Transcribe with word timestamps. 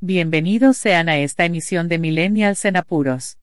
Bienvenidos 0.00 0.76
sean 0.76 1.08
a 1.08 1.18
esta 1.18 1.44
emisión 1.44 1.88
de 1.88 1.98
Millennials 1.98 2.64
en 2.64 2.76
Apuros. 2.76 3.36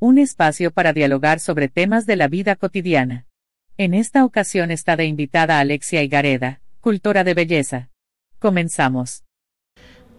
Un 0.00 0.18
espacio 0.18 0.72
para 0.72 0.92
dialogar 0.92 1.38
sobre 1.38 1.68
temas 1.68 2.04
de 2.04 2.16
la 2.16 2.26
vida 2.26 2.56
cotidiana. 2.56 3.28
En 3.78 3.94
esta 3.94 4.24
ocasión 4.24 4.72
está 4.72 4.96
de 4.96 5.04
invitada 5.04 5.60
Alexia 5.60 6.02
Igareda, 6.02 6.62
cultora 6.80 7.22
de 7.22 7.34
belleza. 7.34 7.90
Comenzamos. 8.40 9.22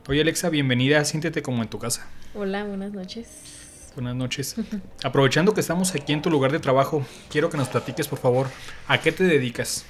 Oye 0.07 0.21
Alexa, 0.21 0.49
bienvenida, 0.49 1.03
siéntete 1.03 1.41
como 1.41 1.61
en 1.61 1.67
tu 1.67 1.77
casa. 1.77 2.07
Hola, 2.35 2.63
buenas 2.63 2.93
noches. 2.93 3.91
Buenas 3.93 4.15
noches. 4.15 4.55
Aprovechando 5.03 5.53
que 5.53 5.59
estamos 5.59 5.93
aquí 5.93 6.13
en 6.13 6.21
tu 6.21 6.29
lugar 6.29 6.53
de 6.53 6.61
trabajo, 6.61 7.05
quiero 7.29 7.49
que 7.49 7.57
nos 7.57 7.67
platiques 7.67 8.07
por 8.07 8.19
favor, 8.19 8.47
¿a 8.87 9.01
qué 9.01 9.11
te 9.11 9.25
dedicas? 9.25 9.85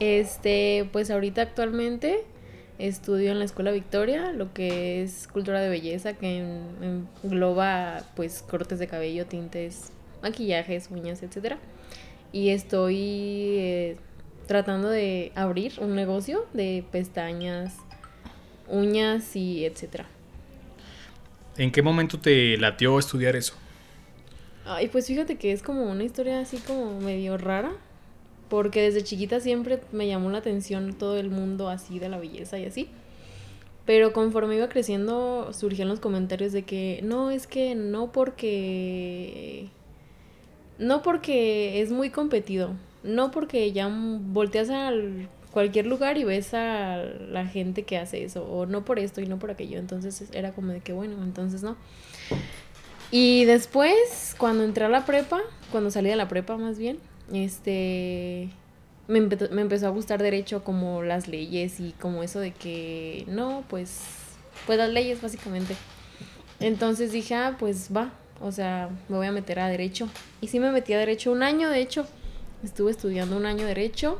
Este, 0.00 0.88
pues 0.90 1.08
ahorita 1.08 1.42
actualmente 1.42 2.24
Estudio 2.80 3.30
en 3.30 3.38
la 3.38 3.44
Escuela 3.44 3.72
Victoria, 3.72 4.32
lo 4.32 4.52
que 4.54 5.02
es 5.02 5.28
cultura 5.28 5.60
de 5.60 5.68
belleza, 5.68 6.14
que 6.14 6.44
engloba 7.22 8.02
pues 8.16 8.42
cortes 8.42 8.78
de 8.78 8.86
cabello, 8.86 9.26
tintes, 9.26 9.92
maquillajes, 10.22 10.88
uñas, 10.90 11.22
etc. 11.22 11.56
Y 12.32 12.50
estoy 12.50 12.96
eh, 13.58 13.96
tratando 14.46 14.88
de 14.88 15.30
abrir 15.34 15.74
un 15.78 15.94
negocio 15.94 16.46
de 16.54 16.84
pestañas, 16.90 17.76
uñas 18.66 19.36
y 19.36 19.66
etc. 19.66 20.04
¿En 21.58 21.70
qué 21.70 21.82
momento 21.82 22.18
te 22.18 22.56
latió 22.56 22.98
estudiar 22.98 23.36
eso? 23.36 23.54
Ay, 24.64 24.88
pues 24.88 25.06
fíjate 25.06 25.36
que 25.36 25.52
es 25.52 25.62
como 25.62 25.82
una 25.84 26.04
historia 26.04 26.40
así 26.40 26.56
como 26.58 26.98
medio 27.00 27.36
rara 27.36 27.72
porque 28.50 28.82
desde 28.82 29.02
chiquita 29.02 29.40
siempre 29.40 29.80
me 29.92 30.06
llamó 30.08 30.28
la 30.28 30.38
atención 30.38 30.92
todo 30.92 31.16
el 31.16 31.30
mundo 31.30 31.70
así 31.70 31.98
de 31.98 32.10
la 32.10 32.18
belleza 32.18 32.58
y 32.58 32.66
así. 32.66 32.88
Pero 33.86 34.12
conforme 34.12 34.56
iba 34.56 34.68
creciendo 34.68 35.52
surgían 35.52 35.88
los 35.88 36.00
comentarios 36.00 36.52
de 36.52 36.64
que 36.64 37.00
no, 37.02 37.30
es 37.30 37.46
que 37.46 37.74
no 37.74 38.12
porque... 38.12 39.68
No 40.78 41.02
porque 41.02 41.80
es 41.80 41.92
muy 41.92 42.10
competido, 42.10 42.70
no 43.02 43.30
porque 43.30 43.70
ya 43.72 43.88
volteas 43.88 44.70
a 44.70 44.90
cualquier 45.52 45.86
lugar 45.86 46.16
y 46.16 46.24
ves 46.24 46.54
a 46.54 46.96
la 47.30 47.46
gente 47.46 47.82
que 47.82 47.98
hace 47.98 48.24
eso, 48.24 48.44
o 48.44 48.64
no 48.66 48.84
por 48.84 48.98
esto 48.98 49.20
y 49.20 49.26
no 49.26 49.38
por 49.38 49.50
aquello. 49.50 49.78
Entonces 49.78 50.28
era 50.32 50.52
como 50.52 50.72
de 50.72 50.80
que 50.80 50.92
bueno, 50.92 51.22
entonces 51.22 51.62
no. 51.62 51.76
Y 53.10 53.44
después, 53.44 54.34
cuando 54.38 54.64
entré 54.64 54.86
a 54.86 54.88
la 54.88 55.04
prepa, 55.04 55.40
cuando 55.70 55.90
salí 55.90 56.08
de 56.08 56.16
la 56.16 56.28
prepa 56.28 56.56
más 56.56 56.78
bien, 56.78 56.98
este, 57.32 58.50
me, 59.08 59.18
empezó 59.18 59.86
a 59.86 59.90
gustar 59.90 60.22
derecho 60.22 60.62
como 60.64 61.02
las 61.02 61.28
leyes 61.28 61.80
y 61.80 61.92
como 62.00 62.22
eso 62.22 62.40
de 62.40 62.52
que, 62.52 63.24
no, 63.28 63.64
pues, 63.68 64.02
pues 64.66 64.78
las 64.78 64.90
leyes 64.90 65.20
básicamente. 65.20 65.76
Entonces 66.60 67.12
dije, 67.12 67.34
ah, 67.34 67.56
pues 67.58 67.90
va, 67.94 68.12
o 68.40 68.52
sea, 68.52 68.90
me 69.08 69.16
voy 69.16 69.26
a 69.26 69.32
meter 69.32 69.60
a 69.60 69.68
derecho. 69.68 70.08
Y 70.40 70.48
sí 70.48 70.60
me 70.60 70.70
metí 70.70 70.92
a 70.92 70.98
derecho 70.98 71.32
un 71.32 71.42
año, 71.42 71.68
de 71.68 71.80
hecho, 71.80 72.06
estuve 72.62 72.90
estudiando 72.90 73.36
un 73.36 73.46
año 73.46 73.66
derecho, 73.66 74.18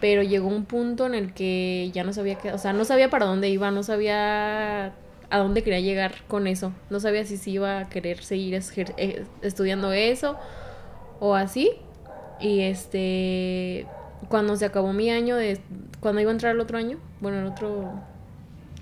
pero 0.00 0.22
llegó 0.22 0.48
un 0.48 0.64
punto 0.64 1.06
en 1.06 1.14
el 1.14 1.34
que 1.34 1.90
ya 1.92 2.04
no 2.04 2.12
sabía 2.12 2.36
qué, 2.36 2.52
o 2.52 2.58
sea, 2.58 2.72
no 2.72 2.84
sabía 2.84 3.10
para 3.10 3.26
dónde 3.26 3.48
iba, 3.48 3.70
no 3.70 3.82
sabía 3.82 4.94
a 5.30 5.38
dónde 5.38 5.62
quería 5.62 5.80
llegar 5.80 6.14
con 6.26 6.46
eso, 6.46 6.72
no 6.88 7.00
sabía 7.00 7.24
si 7.24 7.36
sí 7.36 7.52
iba 7.52 7.80
a 7.80 7.88
querer 7.88 8.22
seguir 8.24 8.62
eh, 8.96 9.24
estudiando 9.42 9.92
eso 9.92 10.38
o 11.20 11.34
así. 11.34 11.72
Y 12.40 12.60
este, 12.60 13.86
cuando 14.28 14.56
se 14.56 14.64
acabó 14.64 14.92
mi 14.92 15.10
año 15.10 15.36
de, 15.36 15.60
cuando 16.00 16.20
iba 16.20 16.30
a 16.30 16.34
entrar 16.34 16.54
el 16.54 16.60
otro 16.60 16.78
año, 16.78 16.98
bueno, 17.20 17.40
el 17.40 17.46
otro, 17.46 17.92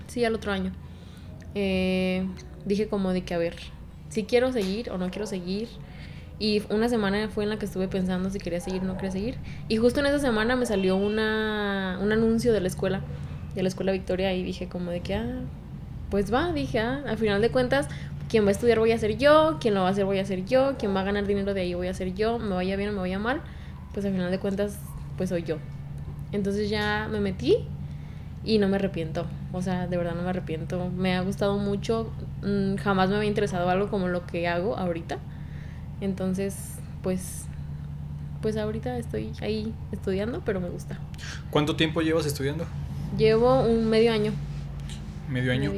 sí, 0.07 0.23
al 0.25 0.35
otro 0.35 0.51
año, 0.51 0.71
eh, 1.55 2.27
dije 2.65 2.87
como 2.87 3.13
de 3.13 3.23
que, 3.23 3.33
a 3.33 3.37
ver, 3.37 3.55
si 4.09 4.23
quiero 4.23 4.51
seguir 4.51 4.91
o 4.91 4.97
no 4.97 5.09
quiero 5.09 5.25
seguir. 5.25 5.67
Y 6.39 6.61
una 6.69 6.87
semana 6.87 7.29
fue 7.29 7.45
en 7.45 7.49
la 7.49 7.57
que 7.57 7.65
estuve 7.65 7.87
pensando 7.87 8.29
si 8.29 8.37
quería 8.37 8.59
seguir 8.59 8.83
o 8.83 8.85
no 8.85 8.95
quería 8.95 9.11
seguir. 9.11 9.37
Y 9.69 9.77
justo 9.77 10.01
en 10.01 10.05
esa 10.05 10.19
semana 10.19 10.55
me 10.55 10.67
salió 10.67 10.95
una, 10.95 11.97
un 11.99 12.11
anuncio 12.11 12.53
de 12.53 12.61
la 12.61 12.67
escuela, 12.67 13.01
de 13.55 13.63
la 13.63 13.69
escuela 13.69 13.91
Victoria, 13.91 14.33
y 14.35 14.43
dije 14.43 14.67
como 14.67 14.91
de 14.91 15.01
que, 15.01 15.15
ah, 15.15 15.41
pues 16.11 16.31
va, 16.31 16.53
dije, 16.53 16.79
ah, 16.79 17.01
al 17.07 17.17
final 17.17 17.41
de 17.41 17.49
cuentas, 17.49 17.87
quien 18.29 18.43
va 18.43 18.49
a 18.49 18.51
estudiar 18.51 18.79
voy 18.79 18.91
a 18.91 18.97
ser 18.97 19.17
yo, 19.17 19.57
quien 19.59 19.73
lo 19.73 19.81
va 19.81 19.87
a 19.87 19.91
hacer 19.91 20.05
voy 20.05 20.19
a 20.19 20.25
ser 20.25 20.45
yo, 20.45 20.75
quien 20.77 20.95
va 20.95 21.01
a 21.01 21.03
ganar 21.03 21.25
dinero 21.25 21.53
de 21.53 21.61
ahí 21.61 21.73
voy 21.73 21.87
a 21.87 21.93
ser 21.93 22.13
yo, 22.13 22.39
me 22.39 22.55
vaya 22.55 22.75
bien 22.75 22.89
o 22.89 22.93
me 22.93 22.99
vaya 22.99 23.19
mal, 23.19 23.41
pues 23.93 24.05
al 24.05 24.11
final 24.11 24.31
de 24.31 24.39
cuentas, 24.39 24.79
pues 25.17 25.29
soy 25.29 25.43
yo. 25.43 25.57
Entonces 26.31 26.69
ya 26.69 27.07
me 27.09 27.19
metí 27.19 27.57
y 28.43 28.59
no 28.59 28.67
me 28.67 28.75
arrepiento, 28.75 29.25
o 29.53 29.61
sea, 29.61 29.87
de 29.87 29.97
verdad 29.97 30.13
no 30.15 30.23
me 30.23 30.29
arrepiento, 30.29 30.89
me 30.89 31.15
ha 31.15 31.21
gustado 31.21 31.57
mucho, 31.57 32.11
mm, 32.43 32.75
jamás 32.75 33.09
me 33.09 33.15
había 33.15 33.29
interesado 33.29 33.69
algo 33.69 33.89
como 33.89 34.07
lo 34.07 34.25
que 34.25 34.47
hago 34.47 34.77
ahorita, 34.77 35.19
entonces, 36.01 36.55
pues, 37.01 37.45
pues 38.41 38.55
ahorita 38.57 38.97
estoy 38.97 39.31
ahí 39.41 39.73
estudiando, 39.91 40.41
pero 40.45 40.59
me 40.59 40.69
gusta. 40.69 40.99
¿Cuánto 41.49 41.75
tiempo 41.75 42.01
llevas 42.01 42.25
estudiando? 42.25 42.65
Llevo 43.17 43.61
un 43.63 43.89
medio 43.89 44.11
año. 44.11 44.31
Medio 45.29 45.51
año. 45.51 45.71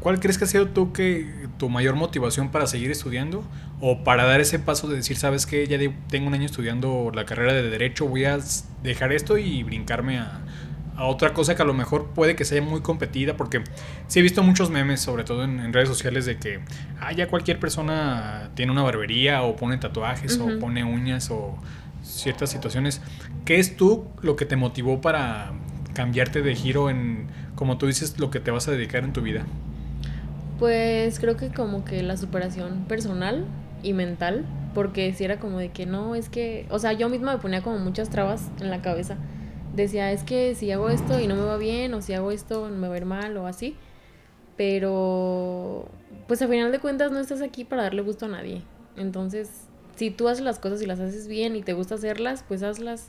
¿Cuál 0.00 0.18
crees 0.18 0.38
que 0.38 0.44
ha 0.44 0.48
sido 0.48 0.68
tú 0.68 0.92
que 0.92 1.39
tu 1.60 1.68
mayor 1.68 1.94
motivación 1.94 2.48
para 2.48 2.66
seguir 2.66 2.90
estudiando 2.90 3.44
o 3.82 4.02
para 4.02 4.24
dar 4.24 4.40
ese 4.40 4.58
paso 4.58 4.88
de 4.88 4.96
decir, 4.96 5.18
sabes 5.18 5.44
que 5.44 5.66
ya 5.66 5.78
tengo 6.08 6.26
un 6.26 6.32
año 6.32 6.46
estudiando 6.46 7.12
la 7.14 7.26
carrera 7.26 7.52
de 7.52 7.68
derecho, 7.68 8.08
voy 8.08 8.24
a 8.24 8.38
dejar 8.82 9.12
esto 9.12 9.36
y 9.36 9.62
brincarme 9.62 10.18
a, 10.18 10.40
otra 10.98 11.32
cosa 11.34 11.54
que 11.54 11.62
a 11.62 11.64
lo 11.64 11.74
mejor 11.74 12.08
puede 12.14 12.34
que 12.34 12.46
sea 12.46 12.60
muy 12.62 12.80
competida, 12.80 13.36
porque 13.36 13.62
sí 14.06 14.20
he 14.20 14.22
visto 14.22 14.42
muchos 14.42 14.70
memes, 14.70 15.00
sobre 15.00 15.24
todo 15.24 15.44
en, 15.44 15.72
redes 15.72 15.88
sociales, 15.88 16.24
de 16.24 16.38
que 16.38 16.60
ah, 16.98 17.12
ya 17.12 17.26
cualquier 17.28 17.58
persona 17.58 18.50
tiene 18.54 18.72
una 18.72 18.82
barbería 18.82 19.42
o 19.42 19.56
pone 19.56 19.76
tatuajes 19.76 20.38
o 20.38 20.58
pone 20.58 20.82
uñas 20.84 21.30
o 21.30 21.58
ciertas 22.02 22.50
situaciones. 22.50 23.00
¿Qué 23.44 23.58
es 23.58 23.76
tú 23.76 24.08
lo 24.22 24.36
que 24.36 24.44
te 24.44 24.56
motivó 24.56 25.00
para 25.00 25.52
cambiarte 25.94 26.42
de 26.42 26.54
giro 26.54 26.90
en 26.90 27.28
como 27.54 27.76
tú 27.76 27.86
dices, 27.86 28.18
lo 28.18 28.30
que 28.30 28.40
te 28.40 28.50
vas 28.50 28.68
a 28.68 28.70
dedicar 28.70 29.04
en 29.04 29.12
tu 29.12 29.20
vida? 29.20 29.44
Pues 30.60 31.18
creo 31.18 31.38
que 31.38 31.48
como 31.50 31.86
que 31.86 32.02
la 32.02 32.18
superación 32.18 32.84
personal 32.84 33.46
y 33.82 33.94
mental, 33.94 34.44
porque 34.74 35.10
si 35.14 35.24
era 35.24 35.40
como 35.40 35.58
de 35.58 35.70
que 35.70 35.86
no, 35.86 36.14
es 36.14 36.28
que, 36.28 36.66
o 36.68 36.78
sea, 36.78 36.92
yo 36.92 37.08
misma 37.08 37.32
me 37.32 37.38
ponía 37.38 37.62
como 37.62 37.78
muchas 37.78 38.10
trabas 38.10 38.50
en 38.60 38.70
la 38.70 38.82
cabeza. 38.82 39.16
Decía, 39.74 40.12
es 40.12 40.22
que 40.22 40.54
si 40.54 40.70
hago 40.70 40.90
esto 40.90 41.18
y 41.18 41.26
no 41.26 41.34
me 41.34 41.44
va 41.44 41.56
bien, 41.56 41.94
o 41.94 42.02
si 42.02 42.12
hago 42.12 42.30
esto 42.30 42.68
me 42.68 42.88
va 42.88 42.94
a 42.94 42.98
ir 42.98 43.06
mal, 43.06 43.38
o 43.38 43.46
así. 43.46 43.74
Pero, 44.58 45.88
pues 46.28 46.42
a 46.42 46.46
final 46.48 46.70
de 46.72 46.78
cuentas 46.78 47.10
no 47.10 47.20
estás 47.20 47.40
aquí 47.40 47.64
para 47.64 47.84
darle 47.84 48.02
gusto 48.02 48.26
a 48.26 48.28
nadie. 48.28 48.60
Entonces, 48.98 49.62
si 49.96 50.10
tú 50.10 50.28
haces 50.28 50.44
las 50.44 50.58
cosas 50.58 50.82
y 50.82 50.86
las 50.86 51.00
haces 51.00 51.26
bien 51.26 51.56
y 51.56 51.62
te 51.62 51.72
gusta 51.72 51.94
hacerlas, 51.94 52.44
pues 52.46 52.62
hazlas. 52.62 53.08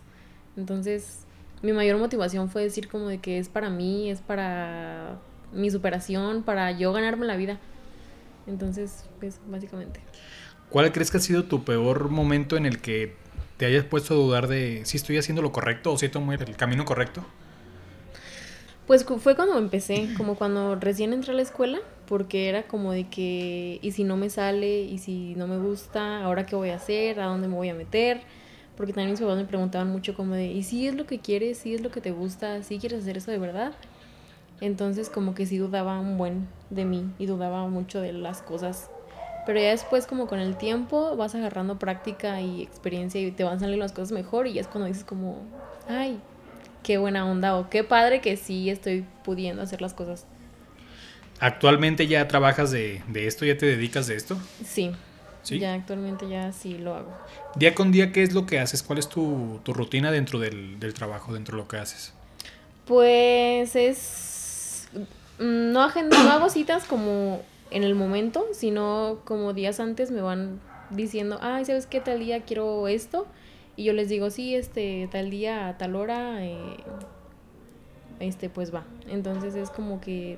Entonces, 0.56 1.25
mi 1.63 1.73
mayor 1.73 1.97
motivación 1.97 2.47
fue 2.50 2.63
decir 2.63 2.88
como 2.88 3.07
de 3.07 3.18
que 3.18 3.39
es 3.39 3.50
para 3.50 3.69
mí, 3.69 4.09
es 4.09 4.22
para 4.22 5.19
mi 5.53 5.69
superación, 5.69 6.44
para 6.44 6.72
yo 6.72 6.94
ganarme 6.94 7.25
la 7.25 7.35
vida. 7.35 7.59
Entonces, 8.47 9.06
pues 9.19 9.39
básicamente. 9.47 10.00
¿Cuál 10.69 10.91
crees 10.91 11.12
que 11.12 11.17
ha 11.17 11.22
sido 11.22 11.44
tu 11.44 11.63
peor 11.63 12.09
momento 12.09 12.57
en 12.57 12.66
el 12.66 12.79
que 12.79 13.16
te 13.57 13.66
hayas 13.66 13.84
puesto 13.84 14.13
a 14.13 14.17
dudar 14.17 14.47
de 14.47 14.81
si 14.85 14.97
estoy 14.97 15.17
haciendo 15.17 15.41
lo 15.41 15.51
correcto 15.51 15.91
o 15.91 15.97
si 15.97 16.09
tomo 16.09 16.34
el 16.34 16.56
camino 16.56 16.85
correcto? 16.85 17.25
Pues 18.88 19.06
fue 19.06 19.35
cuando 19.35 19.57
empecé, 19.57 20.09
como 20.17 20.35
cuando 20.35 20.75
recién 20.75 21.13
entré 21.13 21.31
a 21.31 21.35
la 21.35 21.44
escuela, 21.44 21.79
porque 22.07 22.50
era 22.50 22.63
como 22.63 22.91
de 22.91 23.07
que, 23.07 23.79
¿y 23.81 23.91
si 23.91 24.03
no 24.03 24.18
me 24.18 24.29
sale? 24.29 24.81
¿Y 24.81 24.97
si 24.97 25.35
no 25.35 25.47
me 25.47 25.57
gusta? 25.59 26.23
¿Ahora 26.23 26.45
qué 26.45 26.56
voy 26.56 26.69
a 26.69 26.75
hacer? 26.75 27.19
¿A 27.19 27.28
dónde 27.28 27.47
me 27.47 27.56
voy 27.56 27.69
a 27.69 27.73
meter? 27.73 28.22
porque 28.81 28.94
también 28.94 29.12
mis 29.12 29.19
papás 29.19 29.38
me 29.38 29.45
preguntaban 29.45 29.89
mucho 29.89 30.16
como 30.16 30.33
de, 30.33 30.47
¿y 30.47 30.63
si 30.63 30.88
es 30.88 30.95
lo 30.95 31.06
que 31.06 31.19
quieres? 31.19 31.59
¿Si 31.59 31.75
es 31.75 31.81
lo 31.81 31.91
que 31.91 32.01
te 32.01 32.09
gusta? 32.09 32.63
¿Si 32.63 32.79
quieres 32.79 33.01
hacer 33.01 33.18
eso 33.18 33.29
de 33.29 33.38
verdad? 33.38 33.73
Entonces 34.62 35.10
como 35.10 35.36
que 35.36 35.46
sí 35.46 35.58
dudaba 35.58 36.00
un 36.00 36.18
buen 36.18 36.48
de 36.70 36.86
mí 36.86 37.12
y 37.20 37.26
dudaba 37.26 37.68
mucho 37.68 38.00
de 38.00 38.13
las 38.13 38.42
cosas. 38.42 38.90
Pero 39.46 39.60
ya 39.60 39.72
después 39.72 40.06
como 40.06 40.28
con 40.28 40.40
el 40.40 40.56
tiempo 40.56 41.16
vas 41.18 41.36
agarrando 41.36 41.80
práctica 41.80 42.40
y 42.42 42.62
experiencia 42.62 43.19
y 43.19 43.31
te 43.31 43.44
van 43.44 43.60
saliendo 43.60 43.84
las 43.84 43.92
cosas 43.92 44.12
mejor 44.12 44.48
y 44.48 44.54
ya 44.54 44.62
es 44.62 44.68
cuando 44.68 44.88
dices 44.88 45.04
como, 45.04 45.42
ay, 45.90 46.19
qué 46.84 46.98
buena 46.98 47.30
onda 47.30 47.58
o 47.58 47.69
qué 47.69 47.84
padre 47.84 48.22
que 48.22 48.38
sí 48.38 48.69
estoy 48.69 49.06
pudiendo 49.24 49.62
hacer 49.63 49.81
las 49.81 49.94
cosas. 49.94 50.25
¿Actualmente 51.40 52.06
ya 52.06 52.28
trabajas 52.28 52.69
de, 52.69 53.02
de 53.07 53.25
esto? 53.25 53.46
¿Ya 53.46 53.57
te 53.57 53.66
dedicas 53.66 54.06
de 54.06 54.16
esto? 54.16 54.38
Sí, 54.64 54.92
ya 55.44 55.74
actualmente 55.74 56.28
ya 56.30 56.52
sí 56.52 56.78
lo 56.78 56.96
hago. 56.96 57.12
Día 57.56 57.74
con 57.74 57.92
día, 57.92 58.12
¿qué 58.12 58.24
es 58.24 58.34
lo 58.34 58.46
que 58.46 58.60
haces? 58.60 58.84
¿Cuál 58.84 59.00
es 59.00 59.10
tu, 59.10 59.60
rutina 59.66 60.12
dentro 60.12 60.40
del, 60.40 60.78
trabajo, 60.94 61.34
dentro 61.34 61.57
de 61.57 61.64
lo 61.64 61.68
que 61.68 61.78
haces? 61.78 62.14
Pues 62.86 63.75
es... 63.75 64.31
No, 65.42 65.90
no 65.90 66.32
hago 66.32 66.50
citas 66.50 66.86
como 66.86 67.42
en 67.72 67.84
el 67.84 67.96
momento, 67.96 68.46
sino 68.54 69.20
como 69.26 69.54
días 69.54 69.80
antes 69.80 70.12
me 70.12 70.22
van 70.22 70.60
diciendo, 70.92 71.40
ay, 71.42 71.66
¿sabes 71.66 71.88
qué 71.88 72.00
tal 72.00 72.20
día 72.20 72.42
quiero 72.42 72.88
esto? 72.88 73.28
Y 73.76 73.86
yo 73.86 73.94
les 73.94 74.10
digo, 74.10 74.30
sí, 74.30 74.56
este, 74.56 75.08
tal 75.12 75.30
día, 75.32 75.70
a 75.70 75.78
tal 75.78 75.96
hora, 75.96 76.46
eh, 76.46 76.78
este, 78.20 78.50
pues 78.50 78.74
va. 78.74 78.84
Entonces 79.08 79.56
es 79.56 79.70
como 79.70 80.00
que 80.02 80.38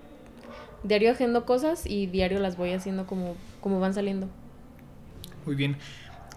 diario 0.83 1.11
agendo 1.11 1.45
cosas 1.45 1.85
y 1.85 2.05
diario 2.05 2.39
las 2.39 2.55
voy 2.55 2.71
haciendo 2.71 3.05
como, 3.05 3.35
como 3.61 3.79
van 3.79 3.93
saliendo. 3.93 4.27
Muy 5.45 5.55
bien. 5.55 5.77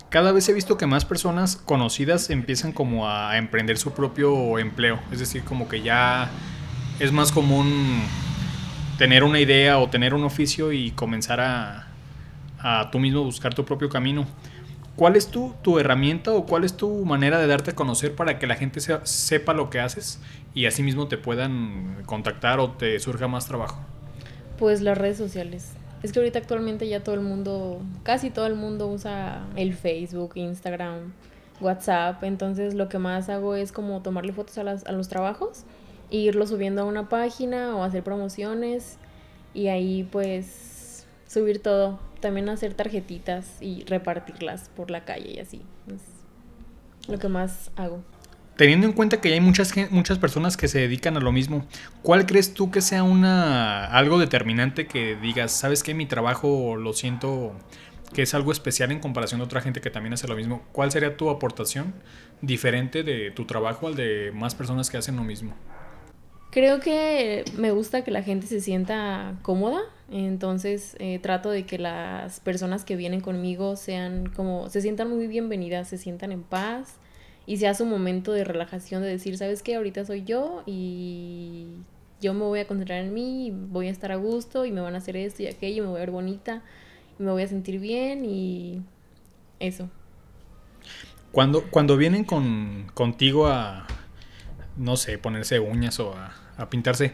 Cada 0.08 0.32
vez 0.32 0.48
he 0.48 0.52
visto 0.52 0.76
que 0.76 0.86
más 0.86 1.04
personas 1.04 1.56
conocidas 1.56 2.30
empiezan 2.30 2.72
como 2.72 3.08
a 3.08 3.36
emprender 3.38 3.76
su 3.76 3.92
propio 3.92 4.58
empleo. 4.58 4.98
Es 5.12 5.18
decir, 5.18 5.44
como 5.44 5.68
que 5.68 5.82
ya 5.82 6.30
es 7.00 7.12
más 7.12 7.32
común 7.32 8.02
tener 8.98 9.24
una 9.24 9.40
idea 9.40 9.78
o 9.78 9.88
tener 9.88 10.14
un 10.14 10.24
oficio 10.24 10.72
y 10.72 10.90
comenzar 10.92 11.40
a, 11.40 11.88
a 12.58 12.90
tú 12.90 12.98
mismo 12.98 13.22
buscar 13.22 13.54
tu 13.54 13.64
propio 13.64 13.88
camino. 13.88 14.26
¿Cuál 14.96 15.16
es 15.16 15.28
tu, 15.28 15.54
tu 15.62 15.78
herramienta 15.78 16.32
o 16.32 16.46
cuál 16.46 16.64
es 16.64 16.74
tu 16.74 17.04
manera 17.04 17.38
de 17.38 17.46
darte 17.46 17.72
a 17.72 17.74
conocer 17.74 18.14
para 18.14 18.38
que 18.38 18.46
la 18.46 18.54
gente 18.54 18.80
sepa 18.80 19.52
lo 19.52 19.68
que 19.68 19.78
haces 19.78 20.20
y 20.54 20.64
así 20.64 20.82
mismo 20.82 21.06
te 21.06 21.18
puedan 21.18 22.02
contactar 22.06 22.60
o 22.60 22.70
te 22.70 22.98
surja 22.98 23.28
más 23.28 23.46
trabajo? 23.46 23.78
Pues 24.58 24.80
las 24.80 24.96
redes 24.96 25.18
sociales. 25.18 25.72
Es 26.02 26.12
que 26.12 26.20
ahorita 26.20 26.38
actualmente 26.38 26.88
ya 26.88 27.04
todo 27.04 27.14
el 27.14 27.20
mundo, 27.20 27.82
casi 28.04 28.30
todo 28.30 28.46
el 28.46 28.54
mundo 28.54 28.86
usa 28.86 29.44
el 29.56 29.74
Facebook, 29.74 30.32
Instagram, 30.34 31.12
WhatsApp. 31.60 32.24
Entonces 32.24 32.72
lo 32.72 32.88
que 32.88 32.98
más 32.98 33.28
hago 33.28 33.54
es 33.54 33.72
como 33.72 34.00
tomarle 34.00 34.32
fotos 34.32 34.56
a, 34.56 34.62
las, 34.62 34.86
a 34.86 34.92
los 34.92 35.08
trabajos 35.08 35.64
irlo 36.10 36.46
subiendo 36.46 36.82
a 36.82 36.84
una 36.84 37.08
página 37.08 37.76
o 37.76 37.82
hacer 37.82 38.02
promociones 38.02 38.98
y 39.54 39.68
ahí 39.68 40.04
pues 40.10 41.06
subir 41.26 41.60
todo. 41.62 41.98
También 42.20 42.48
hacer 42.48 42.74
tarjetitas 42.74 43.60
y 43.60 43.84
repartirlas 43.84 44.70
por 44.70 44.90
la 44.90 45.04
calle 45.04 45.32
y 45.34 45.38
así. 45.38 45.62
Es 45.88 47.08
lo 47.08 47.18
que 47.18 47.28
más 47.28 47.70
hago. 47.76 48.02
Teniendo 48.56 48.86
en 48.86 48.94
cuenta 48.94 49.20
que 49.20 49.32
hay 49.34 49.40
muchas, 49.40 49.74
muchas 49.90 50.18
personas 50.18 50.56
que 50.56 50.66
se 50.66 50.78
dedican 50.78 51.16
a 51.18 51.20
lo 51.20 51.30
mismo, 51.30 51.66
¿cuál 52.02 52.24
crees 52.24 52.54
tú 52.54 52.70
que 52.70 52.80
sea 52.80 53.02
una 53.02 53.84
algo 53.84 54.18
determinante 54.18 54.86
que 54.86 55.14
digas, 55.16 55.52
sabes 55.52 55.82
que 55.82 55.92
mi 55.92 56.06
trabajo 56.06 56.76
lo 56.76 56.94
siento 56.94 57.52
que 58.14 58.22
es 58.22 58.32
algo 58.32 58.52
especial 58.52 58.92
en 58.92 59.00
comparación 59.00 59.42
a 59.42 59.44
otra 59.44 59.60
gente 59.60 59.82
que 59.82 59.90
también 59.90 60.14
hace 60.14 60.26
lo 60.26 60.36
mismo? 60.36 60.62
¿Cuál 60.72 60.90
sería 60.90 61.18
tu 61.18 61.28
aportación 61.28 61.92
diferente 62.40 63.02
de 63.02 63.30
tu 63.30 63.44
trabajo 63.44 63.88
al 63.88 63.94
de 63.94 64.32
más 64.34 64.54
personas 64.54 64.88
que 64.88 64.96
hacen 64.96 65.16
lo 65.16 65.22
mismo? 65.22 65.54
Creo 66.56 66.80
que 66.80 67.44
me 67.58 67.70
gusta 67.70 68.02
que 68.02 68.10
la 68.10 68.22
gente 68.22 68.46
se 68.46 68.62
sienta 68.62 69.34
cómoda, 69.42 69.78
entonces 70.10 70.96
eh, 71.00 71.18
trato 71.18 71.50
de 71.50 71.66
que 71.66 71.78
las 71.78 72.40
personas 72.40 72.82
que 72.86 72.96
vienen 72.96 73.20
conmigo 73.20 73.76
sean 73.76 74.30
como, 74.34 74.70
se 74.70 74.80
sientan 74.80 75.10
muy 75.10 75.26
bienvenidas, 75.26 75.86
se 75.86 75.98
sientan 75.98 76.32
en 76.32 76.42
paz 76.42 76.94
y 77.44 77.58
sea 77.58 77.74
su 77.74 77.84
momento 77.84 78.32
de 78.32 78.42
relajación, 78.42 79.02
de 79.02 79.08
decir, 79.08 79.36
¿sabes 79.36 79.62
qué? 79.62 79.76
Ahorita 79.76 80.06
soy 80.06 80.24
yo 80.24 80.62
y 80.64 81.66
yo 82.22 82.32
me 82.32 82.44
voy 82.44 82.60
a 82.60 82.66
concentrar 82.66 83.04
en 83.04 83.12
mí, 83.12 83.48
y 83.48 83.50
voy 83.50 83.88
a 83.88 83.90
estar 83.90 84.10
a 84.10 84.16
gusto 84.16 84.64
y 84.64 84.72
me 84.72 84.80
van 84.80 84.94
a 84.94 84.98
hacer 84.98 85.18
esto 85.18 85.42
y 85.42 85.48
aquello, 85.48 85.82
me 85.82 85.90
voy 85.90 85.98
a 85.98 86.00
ver 86.00 86.10
bonita 86.10 86.62
y 87.20 87.22
me 87.22 87.32
voy 87.32 87.42
a 87.42 87.48
sentir 87.48 87.78
bien 87.80 88.24
y 88.24 88.80
eso. 89.60 89.90
Cuando, 91.32 91.64
cuando 91.70 91.98
vienen 91.98 92.24
con, 92.24 92.90
contigo 92.94 93.46
a, 93.46 93.86
no 94.78 94.96
sé, 94.96 95.18
ponerse 95.18 95.60
uñas 95.60 96.00
o 96.00 96.14
a, 96.14 96.45
a 96.56 96.70
pintarse, 96.70 97.12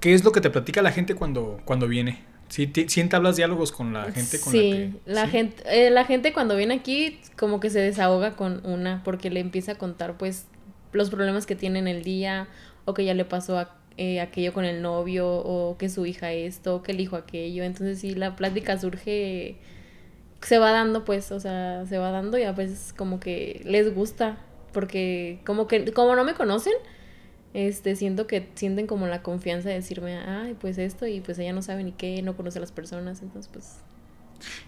¿qué 0.00 0.14
es 0.14 0.24
lo 0.24 0.32
que 0.32 0.40
te 0.40 0.50
platica 0.50 0.82
la 0.82 0.92
gente 0.92 1.14
cuando, 1.14 1.60
cuando 1.64 1.88
viene? 1.88 2.22
Sí, 2.48 2.70
entablas 2.96 3.36
diálogos 3.36 3.72
con 3.72 3.92
la 3.92 4.12
gente 4.12 4.38
con 4.38 4.52
sí, 4.52 4.94
la, 5.06 5.26
gente, 5.28 5.62
eh, 5.66 5.90
la 5.90 6.04
gente 6.04 6.32
cuando 6.32 6.56
viene 6.56 6.74
aquí 6.74 7.18
como 7.36 7.58
que 7.58 7.70
se 7.70 7.80
desahoga 7.80 8.36
con 8.36 8.64
una 8.64 9.02
porque 9.02 9.30
le 9.30 9.40
empieza 9.40 9.72
a 9.72 9.74
contar 9.76 10.16
pues 10.18 10.46
los 10.92 11.10
problemas 11.10 11.46
que 11.46 11.56
tiene 11.56 11.78
en 11.78 11.88
el 11.88 12.04
día 12.04 12.48
o 12.84 12.94
que 12.94 13.04
ya 13.04 13.14
le 13.14 13.24
pasó 13.24 13.66
eh, 13.96 14.20
aquello 14.20 14.52
con 14.52 14.64
el 14.64 14.82
novio 14.82 15.28
o 15.28 15.76
que 15.78 15.88
su 15.88 16.04
hija 16.06 16.32
esto, 16.32 16.76
o 16.76 16.82
que 16.82 16.92
el 16.92 17.00
hijo 17.00 17.16
aquello. 17.16 17.64
Entonces 17.64 17.98
sí, 18.00 18.14
la 18.14 18.36
plática 18.36 18.78
surge, 18.78 19.56
se 20.40 20.58
va 20.58 20.70
dando 20.70 21.04
pues, 21.04 21.32
o 21.32 21.40
sea, 21.40 21.86
se 21.86 21.98
va 21.98 22.10
dando 22.10 22.38
y 22.38 22.42
a 22.42 22.52
veces 22.52 22.92
como 22.92 23.20
que 23.20 23.62
les 23.64 23.94
gusta 23.94 24.38
porque 24.72 25.40
como 25.46 25.66
que 25.66 25.92
como 25.92 26.14
no 26.14 26.24
me 26.24 26.34
conocen, 26.34 26.74
este, 27.54 27.94
siento 27.94 28.26
que 28.26 28.48
sienten 28.54 28.86
como 28.86 29.06
la 29.06 29.22
confianza 29.22 29.68
de 29.68 29.76
decirme, 29.76 30.18
ay, 30.18 30.54
pues 30.60 30.76
esto, 30.76 31.06
y 31.06 31.20
pues 31.20 31.38
ella 31.38 31.52
no 31.52 31.62
sabe 31.62 31.84
ni 31.84 31.92
qué, 31.92 32.20
no 32.20 32.36
conoce 32.36 32.58
a 32.58 32.60
las 32.60 32.72
personas, 32.72 33.22
entonces 33.22 33.50
pues... 33.50 33.76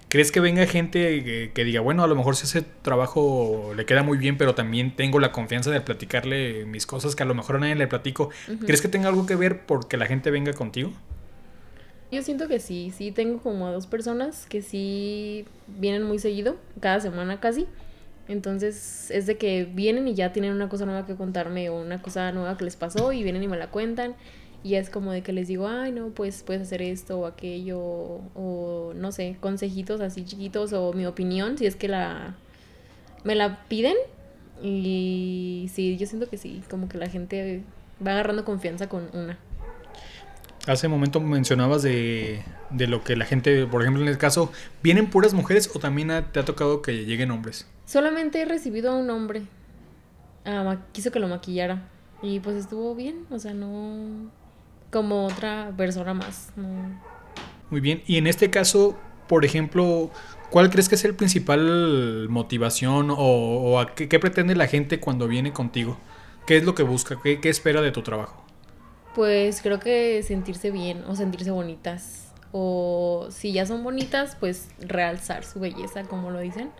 ¿Crees 0.08 0.30
que 0.30 0.40
venga 0.40 0.64
gente 0.66 1.52
que, 1.52 1.64
diga, 1.64 1.80
bueno, 1.80 2.04
a 2.04 2.06
lo 2.06 2.14
mejor 2.14 2.36
si 2.36 2.44
ese 2.44 2.62
trabajo 2.62 3.72
le 3.76 3.84
queda 3.84 4.04
muy 4.04 4.16
bien, 4.16 4.38
pero 4.38 4.54
también 4.54 4.94
tengo 4.94 5.18
la 5.18 5.32
confianza 5.32 5.70
de 5.70 5.80
platicarle 5.80 6.64
mis 6.64 6.86
cosas 6.86 7.16
que 7.16 7.24
a 7.24 7.26
lo 7.26 7.34
mejor 7.34 7.56
a 7.56 7.58
nadie 7.58 7.74
le 7.74 7.88
platico? 7.88 8.30
¿Crees 8.64 8.80
que 8.80 8.88
tenga 8.88 9.08
algo 9.08 9.26
que 9.26 9.34
ver 9.34 9.66
porque 9.66 9.96
la 9.96 10.06
gente 10.06 10.30
venga 10.30 10.52
contigo? 10.52 10.92
Yo 12.12 12.22
siento 12.22 12.46
que 12.46 12.60
sí, 12.60 12.92
sí 12.96 13.10
tengo 13.10 13.40
como 13.40 13.66
a 13.66 13.72
dos 13.72 13.88
personas 13.88 14.46
que 14.46 14.62
sí 14.62 15.44
vienen 15.66 16.04
muy 16.04 16.20
seguido, 16.20 16.56
cada 16.80 17.00
semana 17.00 17.40
casi. 17.40 17.66
Entonces 18.28 19.10
es 19.10 19.26
de 19.26 19.36
que 19.36 19.64
vienen 19.64 20.08
y 20.08 20.14
ya 20.14 20.32
tienen 20.32 20.52
una 20.52 20.68
cosa 20.68 20.84
nueva 20.84 21.06
que 21.06 21.14
contarme 21.14 21.70
o 21.70 21.80
una 21.80 22.02
cosa 22.02 22.32
nueva 22.32 22.56
que 22.56 22.64
les 22.64 22.76
pasó 22.76 23.12
y 23.12 23.22
vienen 23.22 23.42
y 23.42 23.48
me 23.48 23.56
la 23.56 23.70
cuentan. 23.70 24.14
Y 24.64 24.74
es 24.74 24.90
como 24.90 25.12
de 25.12 25.22
que 25.22 25.32
les 25.32 25.46
digo, 25.46 25.68
ay, 25.68 25.92
no, 25.92 26.08
pues 26.08 26.42
puedes 26.42 26.62
hacer 26.62 26.82
esto 26.82 27.20
o 27.20 27.26
aquello, 27.26 27.78
o, 27.78 28.92
no 28.96 29.12
sé, 29.12 29.36
consejitos 29.38 30.00
así 30.00 30.24
chiquitos 30.24 30.72
o 30.72 30.92
mi 30.92 31.06
opinión, 31.06 31.56
si 31.56 31.66
es 31.66 31.76
que 31.76 31.86
la 31.86 32.34
me 33.22 33.34
la 33.36 33.64
piden. 33.68 33.96
Y 34.62 35.70
sí, 35.72 35.96
yo 35.98 36.06
siento 36.06 36.28
que 36.28 36.38
sí, 36.38 36.62
como 36.70 36.88
que 36.88 36.98
la 36.98 37.08
gente 37.08 37.62
va 38.04 38.12
agarrando 38.12 38.44
confianza 38.44 38.88
con 38.88 39.08
una. 39.12 39.38
Hace 40.66 40.88
un 40.88 40.94
momento 40.94 41.20
mencionabas 41.20 41.82
de, 41.82 42.42
de 42.70 42.86
lo 42.88 43.04
que 43.04 43.14
la 43.16 43.24
gente, 43.24 43.66
por 43.66 43.82
ejemplo, 43.82 44.02
en 44.02 44.08
el 44.08 44.18
caso, 44.18 44.52
¿vienen 44.82 45.08
puras 45.08 45.32
mujeres 45.32 45.70
o 45.74 45.78
también 45.78 46.08
te 46.32 46.40
ha 46.40 46.44
tocado 46.44 46.82
que 46.82 47.04
lleguen 47.04 47.30
hombres? 47.30 47.66
Solamente 47.84 48.40
he 48.40 48.44
recibido 48.44 48.90
a 48.90 48.96
un 48.96 49.08
hombre. 49.10 49.42
Ah, 50.44 50.78
quiso 50.92 51.12
que 51.12 51.20
lo 51.20 51.28
maquillara. 51.28 51.88
Y 52.22 52.40
pues 52.40 52.56
estuvo 52.56 52.94
bien, 52.94 53.26
o 53.30 53.38
sea, 53.38 53.52
no 53.52 54.30
como 54.90 55.26
otra 55.26 55.72
persona 55.76 56.14
más. 56.14 56.52
Muy 57.70 57.80
bien, 57.80 58.02
y 58.06 58.16
en 58.16 58.26
este 58.26 58.50
caso, 58.50 58.96
por 59.28 59.44
ejemplo, 59.44 60.10
¿cuál 60.50 60.70
crees 60.70 60.88
que 60.88 60.94
es 60.94 61.04
el 61.04 61.14
principal 61.14 62.28
motivación 62.28 63.08
o, 63.10 63.78
a 63.78 63.94
qué, 63.94 64.18
pretende 64.18 64.54
la 64.56 64.66
gente 64.66 65.00
cuando 65.00 65.28
viene 65.28 65.52
contigo? 65.52 65.98
¿Qué 66.46 66.56
es 66.56 66.64
lo 66.64 66.74
que 66.74 66.84
busca? 66.84 67.18
¿Qué, 67.22 67.40
¿Qué 67.40 67.48
espera 67.48 67.82
de 67.82 67.90
tu 67.90 68.02
trabajo? 68.02 68.45
Pues 69.16 69.62
creo 69.62 69.80
que 69.80 70.22
sentirse 70.22 70.70
bien 70.70 71.02
o 71.08 71.16
sentirse 71.16 71.50
bonitas. 71.50 72.34
O 72.52 73.28
si 73.30 73.50
ya 73.50 73.64
son 73.64 73.82
bonitas, 73.82 74.36
pues 74.38 74.68
realzar 74.78 75.42
su 75.42 75.58
belleza, 75.58 76.02
como 76.02 76.30
lo 76.30 76.38
dicen. 76.40 76.70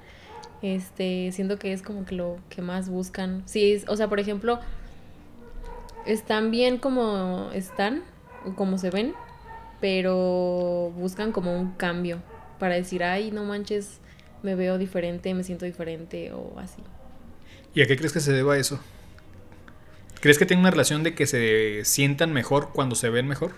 Este, 0.61 1.33
siento 1.33 1.59
que 1.59 1.73
es 1.73 1.81
como 1.81 2.05
que 2.05 2.15
lo 2.15 2.37
que 2.51 2.61
más 2.61 2.91
buscan. 2.91 3.43
Sí, 3.47 3.83
o 3.89 3.97
sea, 3.97 4.09
por 4.09 4.21
ejemplo, 4.21 4.61
están 6.05 6.51
bien 6.51 6.77
como 6.77 7.51
están, 7.55 8.03
como 8.55 8.77
se 8.77 8.91
ven, 8.91 9.15
pero 9.81 10.93
buscan 10.95 11.33
como 11.33 11.59
un 11.59 11.73
cambio 11.73 12.19
para 12.59 12.75
decir, 12.75 13.03
ay, 13.03 13.31
no 13.31 13.45
manches, 13.45 14.01
me 14.43 14.55
veo 14.57 14.77
diferente, 14.77 15.33
me 15.33 15.43
siento 15.43 15.65
diferente 15.65 16.33
o 16.33 16.59
así. 16.59 16.83
¿Y 17.73 17.81
a 17.81 17.87
qué 17.87 17.97
crees 17.97 18.13
que 18.13 18.21
se 18.21 18.33
deba 18.33 18.59
eso? 18.59 18.79
¿Crees 20.27 20.39
que 20.39 20.47
tiene 20.47 20.63
una 20.63 20.73
relación 20.73 21.05
de 21.05 21.15
que 21.15 21.25
se 21.25 21.85
sientan 21.85 22.33
mejor 22.33 22.71
cuando 22.73 22.97
se 22.97 23.11
ven 23.11 23.29
mejor? 23.29 23.53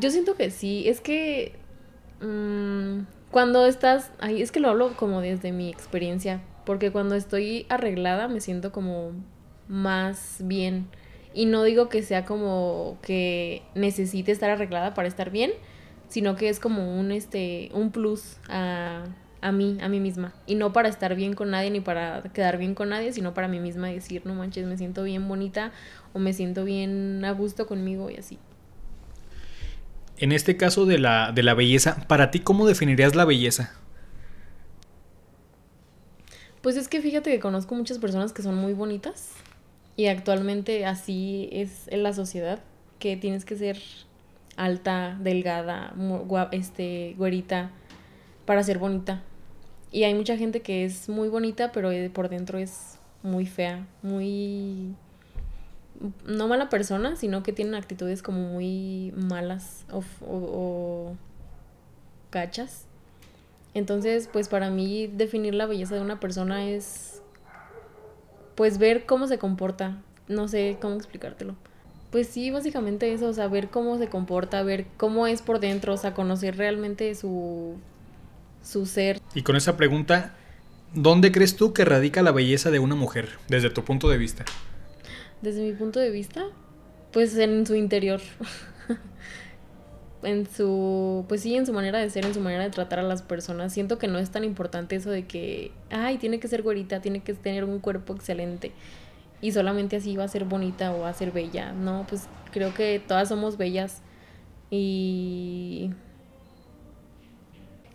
Yo 0.00 0.10
siento 0.10 0.36
que 0.36 0.50
sí, 0.50 0.88
es 0.88 1.02
que 1.02 1.52
mmm, 2.22 3.00
cuando 3.30 3.66
estás, 3.66 4.10
ay, 4.20 4.40
es 4.40 4.50
que 4.52 4.58
lo 4.58 4.70
hablo 4.70 4.96
como 4.96 5.20
desde 5.20 5.52
mi 5.52 5.68
experiencia, 5.68 6.40
porque 6.64 6.90
cuando 6.92 7.14
estoy 7.14 7.66
arreglada 7.68 8.26
me 8.28 8.40
siento 8.40 8.72
como 8.72 9.12
más 9.68 10.36
bien. 10.44 10.86
Y 11.34 11.44
no 11.44 11.62
digo 11.62 11.90
que 11.90 12.02
sea 12.02 12.24
como 12.24 12.96
que 13.02 13.60
necesite 13.74 14.32
estar 14.32 14.48
arreglada 14.48 14.94
para 14.94 15.08
estar 15.08 15.28
bien, 15.28 15.50
sino 16.08 16.36
que 16.36 16.48
es 16.48 16.58
como 16.58 16.98
un 16.98 17.12
este 17.12 17.68
un 17.74 17.90
plus 17.90 18.38
a, 18.48 19.04
a 19.40 19.52
mí, 19.52 19.78
a 19.80 19.88
mí 19.88 20.00
misma. 20.00 20.34
Y 20.46 20.54
no 20.54 20.72
para 20.72 20.88
estar 20.88 21.14
bien 21.14 21.34
con 21.34 21.50
nadie 21.50 21.70
ni 21.70 21.80
para 21.80 22.22
quedar 22.34 22.58
bien 22.58 22.74
con 22.74 22.88
nadie, 22.88 23.12
sino 23.12 23.34
para 23.34 23.48
mí 23.48 23.60
misma 23.60 23.88
decir, 23.88 24.22
no 24.24 24.34
manches, 24.34 24.66
me 24.66 24.76
siento 24.76 25.02
bien 25.04 25.28
bonita 25.28 25.72
o 26.12 26.18
me 26.18 26.32
siento 26.32 26.64
bien 26.64 27.24
a 27.24 27.32
gusto 27.32 27.66
conmigo 27.66 28.10
y 28.10 28.16
así 28.16 28.38
en 30.18 30.32
este 30.32 30.56
caso 30.56 30.84
de 30.84 30.98
la, 30.98 31.32
de 31.32 31.42
la 31.42 31.54
belleza, 31.54 32.04
para 32.08 32.30
ti, 32.30 32.40
¿cómo 32.40 32.66
definirías 32.66 33.14
la 33.14 33.24
belleza? 33.24 33.72
Pues 36.60 36.76
es 36.76 36.88
que 36.88 37.00
fíjate 37.00 37.30
que 37.30 37.38
conozco 37.38 37.74
muchas 37.74 37.98
personas 37.98 38.32
que 38.32 38.42
son 38.42 38.56
muy 38.56 38.72
bonitas 38.72 39.32
y 39.96 40.06
actualmente 40.06 40.86
así 40.86 41.48
es 41.52 41.86
en 41.88 42.02
la 42.02 42.12
sociedad, 42.12 42.60
que 42.98 43.16
tienes 43.16 43.44
que 43.44 43.56
ser 43.56 43.78
alta, 44.56 45.16
delgada, 45.20 45.94
este, 46.50 47.14
güerita 47.16 47.70
para 48.44 48.62
ser 48.64 48.78
bonita. 48.78 49.22
Y 49.90 50.04
hay 50.04 50.14
mucha 50.14 50.36
gente 50.36 50.60
que 50.60 50.84
es 50.84 51.08
muy 51.08 51.28
bonita, 51.28 51.72
pero 51.72 51.90
por 52.12 52.28
dentro 52.28 52.58
es 52.58 52.98
muy 53.22 53.46
fea, 53.46 53.86
muy 54.02 54.94
no 56.26 56.48
mala 56.48 56.68
persona, 56.68 57.16
sino 57.16 57.42
que 57.42 57.52
tienen 57.52 57.74
actitudes 57.74 58.22
como 58.22 58.40
muy 58.40 59.12
malas 59.16 59.84
o, 59.90 60.02
o, 60.26 61.16
cachas. 62.30 62.86
Entonces, 63.74 64.28
pues 64.32 64.48
para 64.48 64.70
mí 64.70 65.06
definir 65.06 65.54
la 65.54 65.66
belleza 65.66 65.94
de 65.94 66.00
una 66.00 66.20
persona 66.20 66.68
es 66.68 67.22
pues 68.54 68.78
ver 68.78 69.06
cómo 69.06 69.26
se 69.26 69.38
comporta. 69.38 70.02
No 70.26 70.48
sé 70.48 70.78
cómo 70.80 70.96
explicártelo. 70.96 71.54
Pues 72.10 72.26
sí, 72.26 72.50
básicamente 72.50 73.12
eso, 73.12 73.28
o 73.28 73.32
sea, 73.32 73.48
ver 73.48 73.68
cómo 73.68 73.98
se 73.98 74.08
comporta, 74.08 74.62
ver 74.62 74.86
cómo 74.96 75.26
es 75.26 75.42
por 75.42 75.60
dentro, 75.60 75.94
o 75.94 75.96
sea, 75.96 76.14
conocer 76.14 76.56
realmente 76.56 77.14
su 77.14 77.76
su 78.68 78.86
ser. 78.86 79.20
Y 79.34 79.42
con 79.42 79.56
esa 79.56 79.76
pregunta, 79.76 80.34
¿dónde 80.94 81.32
crees 81.32 81.56
tú 81.56 81.72
que 81.72 81.84
radica 81.84 82.22
la 82.22 82.32
belleza 82.32 82.70
de 82.70 82.78
una 82.78 82.94
mujer 82.94 83.28
desde 83.48 83.70
tu 83.70 83.84
punto 83.84 84.08
de 84.08 84.18
vista? 84.18 84.44
Desde 85.40 85.62
mi 85.62 85.72
punto 85.72 86.00
de 86.00 86.10
vista, 86.10 86.44
pues 87.12 87.36
en 87.38 87.66
su 87.66 87.74
interior. 87.74 88.20
en 90.22 90.46
su, 90.46 91.24
pues 91.28 91.42
sí, 91.42 91.54
en 91.54 91.64
su 91.64 91.72
manera 91.72 91.98
de 91.98 92.10
ser, 92.10 92.26
en 92.26 92.34
su 92.34 92.40
manera 92.40 92.64
de 92.64 92.70
tratar 92.70 92.98
a 92.98 93.02
las 93.02 93.22
personas. 93.22 93.72
Siento 93.72 93.98
que 93.98 94.08
no 94.08 94.18
es 94.18 94.30
tan 94.30 94.44
importante 94.44 94.96
eso 94.96 95.10
de 95.10 95.26
que, 95.26 95.72
ay, 95.90 96.18
tiene 96.18 96.38
que 96.38 96.48
ser 96.48 96.62
güerita, 96.62 97.00
tiene 97.00 97.20
que 97.20 97.32
tener 97.34 97.64
un 97.64 97.78
cuerpo 97.78 98.14
excelente 98.14 98.72
y 99.40 99.52
solamente 99.52 99.96
así 99.96 100.16
va 100.16 100.24
a 100.24 100.28
ser 100.28 100.44
bonita 100.44 100.92
o 100.92 101.00
va 101.00 101.08
a 101.08 101.14
ser 101.14 101.32
bella. 101.32 101.72
No, 101.72 102.04
pues 102.08 102.28
creo 102.52 102.74
que 102.74 103.00
todas 103.06 103.28
somos 103.28 103.56
bellas 103.56 104.02
y 104.70 105.90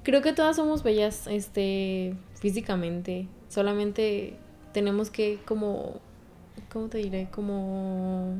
creo 0.03 0.21
que 0.21 0.33
todas 0.33 0.55
somos 0.55 0.83
bellas, 0.83 1.27
este, 1.27 2.15
físicamente. 2.39 3.27
Solamente 3.49 4.35
tenemos 4.73 5.09
que 5.09 5.39
como 5.45 6.01
¿cómo 6.71 6.87
te 6.87 6.97
diré? 6.97 7.27
Como 7.31 8.39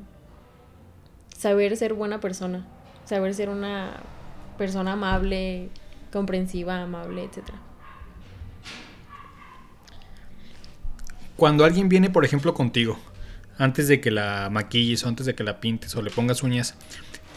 saber 1.38 1.78
ser 1.78 1.94
buena 1.94 2.20
persona, 2.20 2.66
saber 3.06 3.34
ser 3.34 3.50
una 3.50 4.02
persona 4.58 4.94
amable, 4.94 5.70
comprensiva, 6.12 6.82
amable, 6.82 7.24
etc. 7.24 7.50
Cuando 11.36 11.66
alguien 11.66 11.90
viene, 11.90 12.10
por 12.10 12.26
ejemplo, 12.26 12.54
contigo, 12.54 12.98
antes 13.58 13.88
de 13.88 14.00
que 14.02 14.12
la 14.12 14.50
maquilles 14.52 15.04
o 15.04 15.10
antes 15.10 15.26
de 15.26 15.36
que 15.36 15.44
la 15.44 15.60
pintes 15.60 15.96
o 15.96 16.02
le 16.02 16.12
pongas 16.12 16.44
uñas, 16.44 16.76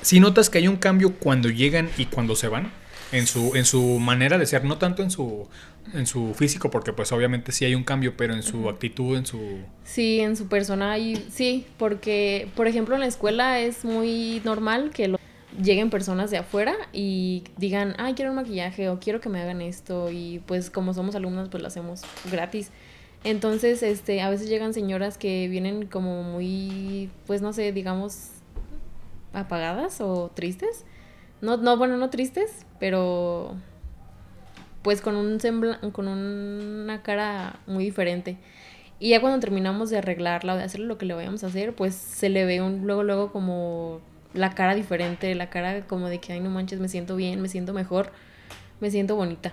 si 0.02 0.20
notas 0.20 0.50
que 0.50 0.58
hay 0.58 0.68
un 0.68 0.76
cambio 0.76 1.14
cuando 1.14 1.48
llegan 1.48 1.90
y 1.96 2.06
cuando 2.06 2.36
se 2.36 2.48
van, 2.48 2.70
en 3.12 3.26
su, 3.26 3.54
en 3.54 3.64
su 3.64 3.80
manera 3.98 4.38
de 4.38 4.46
ser, 4.46 4.64
no 4.64 4.78
tanto 4.78 5.02
en 5.02 5.10
su, 5.10 5.48
en 5.94 6.06
su 6.06 6.34
físico, 6.34 6.70
porque 6.70 6.92
pues 6.92 7.12
obviamente 7.12 7.52
sí 7.52 7.64
hay 7.64 7.74
un 7.74 7.84
cambio, 7.84 8.16
pero 8.16 8.34
en 8.34 8.42
su 8.42 8.68
actitud, 8.68 9.16
en 9.16 9.26
su... 9.26 9.40
Sí, 9.84 10.20
en 10.20 10.36
su 10.36 10.48
persona, 10.48 10.98
y, 10.98 11.16
sí, 11.30 11.66
porque 11.78 12.48
por 12.56 12.66
ejemplo 12.66 12.94
en 12.94 13.00
la 13.00 13.06
escuela 13.06 13.60
es 13.60 13.84
muy 13.84 14.40
normal 14.44 14.90
que 14.92 15.16
lleguen 15.62 15.90
personas 15.90 16.30
de 16.30 16.38
afuera 16.38 16.74
y 16.92 17.44
digan, 17.56 17.94
ay, 17.98 18.14
quiero 18.14 18.32
un 18.32 18.36
maquillaje 18.36 18.88
o 18.88 18.98
quiero 18.98 19.20
que 19.20 19.28
me 19.28 19.40
hagan 19.40 19.62
esto 19.62 20.10
y 20.10 20.42
pues 20.46 20.70
como 20.70 20.92
somos 20.92 21.14
alumnas 21.14 21.48
pues 21.48 21.62
lo 21.62 21.68
hacemos 21.68 22.02
gratis. 22.30 22.70
Entonces, 23.24 23.82
este, 23.82 24.20
a 24.20 24.30
veces 24.30 24.48
llegan 24.48 24.74
señoras 24.74 25.18
que 25.18 25.48
vienen 25.48 25.86
como 25.86 26.22
muy, 26.22 27.10
pues 27.26 27.42
no 27.42 27.52
sé, 27.52 27.72
digamos, 27.72 28.28
apagadas 29.32 30.00
o 30.00 30.30
tristes 30.34 30.84
no, 31.40 31.56
no, 31.56 31.76
bueno, 31.76 31.96
no 31.96 32.10
tristes, 32.10 32.66
pero 32.78 33.54
pues 34.82 35.00
con 35.00 35.16
un 35.16 35.38
con 35.92 36.08
una 36.08 37.02
cara 37.02 37.58
muy 37.66 37.84
diferente. 37.84 38.36
Y 38.98 39.10
ya 39.10 39.20
cuando 39.20 39.40
terminamos 39.40 39.90
de 39.90 39.98
arreglarla 39.98 40.56
de 40.56 40.62
hacer 40.62 40.80
lo 40.80 40.96
que 40.96 41.06
le 41.06 41.14
vayamos 41.14 41.44
a 41.44 41.48
hacer, 41.48 41.74
pues 41.74 41.94
se 41.94 42.28
le 42.28 42.46
ve 42.46 42.62
un, 42.62 42.86
luego, 42.86 43.02
luego 43.02 43.32
como 43.32 44.00
la 44.32 44.54
cara 44.54 44.74
diferente, 44.74 45.34
la 45.34 45.50
cara 45.50 45.86
como 45.86 46.08
de 46.08 46.18
que, 46.18 46.32
ay, 46.32 46.40
no 46.40 46.50
manches, 46.50 46.80
me 46.80 46.88
siento 46.88 47.16
bien, 47.16 47.42
me 47.42 47.48
siento 47.48 47.72
mejor, 47.72 48.10
me 48.80 48.90
siento 48.90 49.16
bonita. 49.16 49.52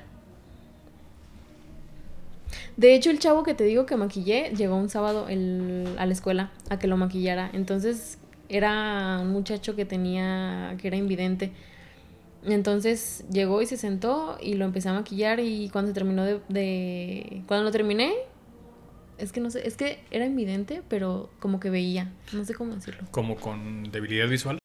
De 2.78 2.96
hecho, 2.96 3.12
el 3.12 3.20
chavo 3.20 3.44
que 3.44 3.54
te 3.54 3.64
digo 3.66 3.86
que 3.86 3.96
maquillé 3.98 4.52
llegó 4.56 4.76
un 4.76 4.90
sábado 4.90 5.28
el, 5.28 5.96
a 5.98 6.06
la 6.06 6.14
escuela 6.14 6.52
a 6.70 6.80
que 6.80 6.88
lo 6.88 6.98
maquillara. 6.98 7.50
Entonces 7.54 8.18
era 8.50 9.20
un 9.22 9.32
muchacho 9.32 9.76
que 9.76 9.86
tenía, 9.86 10.76
que 10.82 10.88
era 10.88 10.98
invidente. 10.98 11.52
Entonces 12.46 13.24
llegó 13.32 13.62
y 13.62 13.66
se 13.66 13.78
sentó 13.78 14.38
y 14.42 14.56
lo 14.56 14.66
empecé 14.66 14.90
a 14.90 14.94
maquillar 14.94 15.40
y 15.40 15.70
cuando 15.70 15.90
se 15.90 15.94
terminó 15.94 16.24
de, 16.26 17.44
Cuando 17.48 17.64
lo 17.64 17.72
terminé, 17.72 18.14
es 19.18 19.32
que 19.32 19.40
no 19.40 19.50
sé, 19.50 19.68
es 19.68 19.78
que 19.78 20.00
era 20.12 20.26
invidente, 20.26 20.82
pero 20.90 21.30
como 21.40 21.60
que 21.60 21.70
veía, 21.70 22.12
no 22.34 22.44
sé 22.46 22.54
cómo 22.54 22.76
decirlo. 22.76 23.04
¿Como 23.12 23.36
con 23.36 23.92
debilidad 23.92 24.28
visual? 24.28 24.58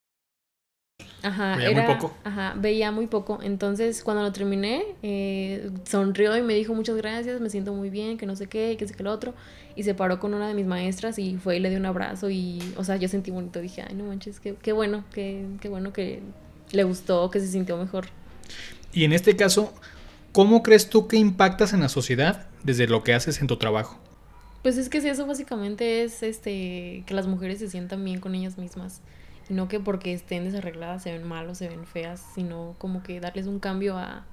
Ajá, 1.23 1.57
veía 1.57 1.73
muy 1.73 1.95
poco. 1.95 2.15
Ajá, 2.25 2.55
veía 2.57 2.93
muy 2.93 3.07
poco. 3.07 3.41
Entonces, 3.43 4.03
cuando 4.05 4.23
lo 4.23 4.33
terminé, 4.33 4.85
eh, 5.03 5.71
sonrió 5.85 6.37
y 6.37 6.43
me 6.43 6.55
dijo 6.55 6.75
muchas 6.75 6.97
gracias, 6.97 7.41
me 7.41 7.51
siento 7.51 7.75
muy 7.75 7.91
bien, 7.91 8.19
que 8.19 8.27
no 8.27 8.37
sé 8.37 8.47
qué, 8.47 8.77
que 8.79 8.87
sé 8.87 8.95
que 8.95 9.03
lo 9.03 9.13
otro. 9.13 9.35
Y 9.75 9.83
se 9.83 9.95
paró 9.95 10.21
con 10.21 10.35
una 10.35 10.49
de 10.49 10.55
mis 10.55 10.67
maestras 10.67 11.19
y 11.19 11.37
fue 11.37 11.57
y 11.57 11.61
le 11.61 11.71
dio 11.71 11.79
un 11.79 11.87
abrazo 11.87 12.31
y, 12.31 12.61
o 12.77 12.85
sea, 12.85 12.97
yo 12.97 13.09
sentí 13.09 13.31
bonito. 13.31 13.61
Dije, 13.61 13.83
ay, 13.87 13.95
no 13.95 14.05
manches, 14.05 14.41
qué, 14.41 14.55
qué 14.55 14.73
bueno, 14.73 15.05
qué, 15.13 15.45
qué 15.61 15.69
bueno 15.69 15.93
que 15.93 16.23
le 16.73 16.85
gustó, 16.85 17.31
que 17.31 17.41
se 17.41 17.49
sintió 17.49 17.77
mejor. 17.77 18.07
Y 18.93 19.05
en 19.05 19.13
este 19.13 19.37
caso, 19.37 19.73
¿cómo 20.33 20.63
crees 20.63 20.89
tú 20.89 21.09
que 21.09 21.17
impactas 21.17 21.73
en 21.73 21.81
la 21.81 21.89
sociedad 21.89 22.47
desde 22.65 22.87
lo 22.87 23.03
que 23.03 23.15
haces 23.15 23.41
en 23.41 23.47
tu 23.47 23.57
trabajo? 23.57 23.99
Pues 24.63 24.77
es 24.77 24.89
que 24.89 25.01
si 25.01 25.09
eso 25.09 25.27
básicamente 25.27 26.03
es 26.03 26.23
este 26.23 27.05
que 27.07 27.15
las 27.15 27.27
mujeres 27.27 27.59
se 27.59 27.71
sientan 27.71 28.05
bien 28.05 28.21
con 28.21 28.35
ellas 28.35 28.59
mismas. 28.59 29.01
Y 29.49 29.55
no 29.55 29.69
que 29.69 29.81
porque 29.81 30.13
estén 30.13 30.45
desarregladas 30.45 31.03
se 31.03 31.13
ven 31.13 31.27
mal 31.27 31.49
o 31.49 31.55
se 31.55 31.69
ven 31.69 31.87
feas, 31.87 32.23
sino 32.35 32.75
como 32.79 33.03
que 33.03 33.21
darles 33.21 33.47
un 33.47 33.61
cambio 33.61 33.97
a, 33.97 34.27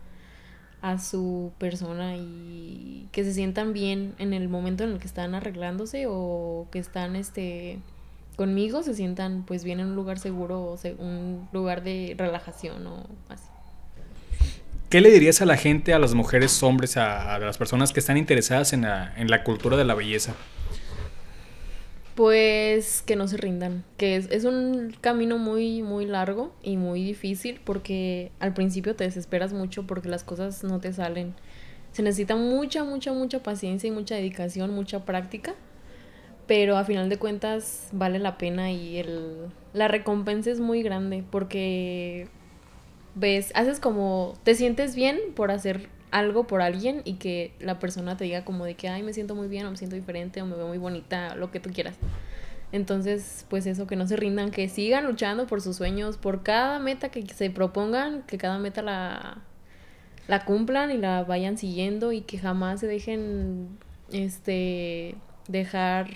a 0.82 1.00
su 1.00 1.54
persona 1.58 2.18
y 2.18 3.08
que 3.12 3.24
se 3.24 3.34
sientan 3.34 3.72
bien 3.72 4.14
en 4.18 4.34
el 4.34 4.50
momento 4.50 4.84
en 4.84 4.92
el 4.92 5.00
que 5.00 5.08
están 5.08 5.34
arreglándose 5.36 6.06
o 6.08 6.68
que 6.72 6.80
están 6.80 7.16
este 7.16 7.80
conmigo 8.36 8.84
se 8.84 8.94
sientan 8.94 9.44
pues 9.46 9.64
bien 9.64 9.80
en 9.80 9.88
un 9.88 9.96
lugar 9.96 10.20
seguro 10.20 10.62
o 10.62 10.80
un 11.00 11.48
lugar 11.52 11.84
de 11.84 12.16
relajación 12.18 12.86
o 12.88 13.04
así. 13.30 13.48
¿Qué 14.90 15.02
le 15.02 15.12
dirías 15.12 15.42
a 15.42 15.46
la 15.46 15.58
gente, 15.58 15.94
a 15.94 16.00
las 16.00 16.14
mujeres, 16.14 16.62
hombres, 16.62 16.96
a, 16.96 17.40
las 17.40 17.58
personas 17.58 17.92
que 17.92 18.00
están 18.00 18.18
interesadas 18.18 18.72
en 18.72 18.84
la, 18.84 19.14
en 19.18 19.30
la, 19.30 19.44
cultura 19.44 19.76
de 19.78 19.84
la 19.84 19.96
belleza? 19.96 20.36
Pues 22.14 23.02
que 23.02 23.16
no 23.16 23.28
se 23.28 23.36
rindan, 23.36 23.84
que 23.98 24.16
es, 24.16 24.30
es, 24.32 24.46
un 24.46 24.96
camino 25.02 25.38
muy, 25.38 25.82
muy 25.82 26.06
largo 26.06 26.56
y 26.62 26.78
muy 26.78 27.04
difícil 27.04 27.60
porque 27.66 28.32
al 28.40 28.54
principio 28.54 28.96
te 28.96 29.04
desesperas 29.04 29.52
mucho 29.52 29.86
porque 29.86 30.08
las 30.08 30.24
cosas 30.24 30.64
no 30.64 30.80
te 30.80 30.94
salen. 30.94 31.34
Se 31.92 32.04
necesita 32.04 32.36
mucha, 32.36 32.84
mucha, 32.84 33.12
mucha 33.12 33.42
paciencia 33.42 33.88
y 33.88 33.92
mucha 33.92 34.16
dedicación, 34.16 34.72
mucha 34.72 35.04
práctica 35.04 35.56
pero 36.48 36.78
a 36.78 36.84
final 36.84 37.10
de 37.10 37.18
cuentas 37.18 37.90
vale 37.92 38.20
la 38.20 38.38
pena 38.38 38.72
y 38.72 38.98
el, 38.98 39.48
la 39.74 39.88
recompensa 39.88 40.52
es 40.52 40.60
muy 40.60 40.84
grande 40.84 41.24
porque 41.30 42.28
ves, 43.16 43.52
haces 43.56 43.80
como, 43.80 44.34
te 44.44 44.56
sientes 44.56 44.96
bien 44.96 45.20
por 45.36 45.52
hacer 45.52 45.90
algo 46.12 46.48
por 46.48 46.62
alguien 46.62 47.02
y 47.04 47.16
que 47.16 47.54
la 47.60 47.80
persona 47.80 48.16
te 48.16 48.24
diga 48.24 48.46
como 48.46 48.66
de 48.66 48.76
que, 48.76 48.88
ay, 48.88 49.04
me 49.04 49.14
siento 49.14 49.36
muy 49.36 49.48
bien 49.48 49.66
o 49.66 49.72
me 49.72 49.78
siento 49.78 49.96
diferente 49.96 50.42
o 50.42 50.46
me 50.46 50.56
veo 50.56 50.68
muy 50.68 50.78
bonita, 50.78 51.36
lo 51.36 51.52
que 51.52 51.60
tú 51.60 51.72
quieras. 51.72 51.96
Entonces, 52.72 53.46
pues 53.50 53.66
eso, 53.66 53.88
que 53.88 53.96
no 53.96 54.08
se 54.08 54.16
rindan, 54.16 54.52
que 54.52 54.70
sigan 54.70 55.06
luchando 55.06 55.48
por 55.48 55.62
sus 55.62 55.76
sueños, 55.76 56.18
por 56.18 56.44
cada 56.44 56.80
meta 56.80 57.10
que 57.10 57.26
se 57.28 57.50
propongan, 57.50 58.24
que 58.24 58.38
cada 58.38 58.60
meta 58.60 58.82
la, 58.82 59.40
la 60.28 60.46
cumplan 60.46 60.92
y 60.92 60.98
la 60.98 61.24
vayan 61.24 61.58
siguiendo 61.58 62.12
y 62.12 62.22
que 62.22 62.38
jamás 62.38 62.80
se 62.80 62.88
dejen, 62.88 63.78
este, 64.12 65.16
dejar 65.48 66.08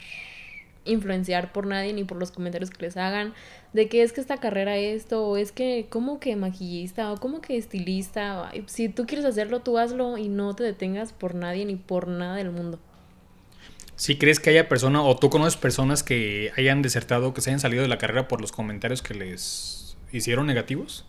influenciar 0.86 1.52
por 1.52 1.68
nadie 1.68 1.94
ni 1.94 2.04
por 2.04 2.18
los 2.18 2.32
comentarios 2.32 2.70
que 2.70 2.82
les 2.82 2.98
hagan 2.98 3.34
de 3.74 3.88
que 3.88 4.02
es 4.02 4.12
que 4.12 4.22
esta 4.22 4.38
carrera 4.38 4.78
esto 4.78 5.28
o 5.28 5.38
es 5.38 5.52
que 5.52 5.88
como 5.90 6.20
que 6.20 6.36
maquillista 6.36 7.12
o 7.12 7.18
como 7.18 7.42
que 7.42 7.58
estilista 7.58 8.52
si 8.66 8.90
tú 8.90 9.06
quieres 9.06 9.26
hacerlo 9.26 9.60
tú 9.60 9.78
hazlo 9.78 10.18
y 10.18 10.30
no 10.30 10.56
te 10.56 10.64
detengas 10.64 11.14
por 11.14 11.36
nadie 11.36 11.66
ni 11.66 11.76
por 11.76 12.08
nada 12.08 12.36
del 12.36 12.52
mundo. 12.52 12.80
Si 13.96 14.18
crees 14.18 14.40
que 14.40 14.50
haya 14.50 14.70
personas 14.70 15.02
o 15.06 15.16
tú 15.18 15.30
conoces 15.30 15.58
personas 15.58 16.04
que 16.04 16.52
hayan 16.56 16.82
desertado 16.82 17.34
que 17.34 17.42
se 17.42 17.50
hayan 17.50 17.60
salido 17.60 17.84
de 17.84 17.90
la 17.90 17.98
carrera 17.98 18.28
por 18.28 18.40
los 18.40 18.52
comentarios 18.52 19.02
que 19.02 19.14
les 19.14 19.98
hicieron 20.12 20.48
negativos. 20.48 21.06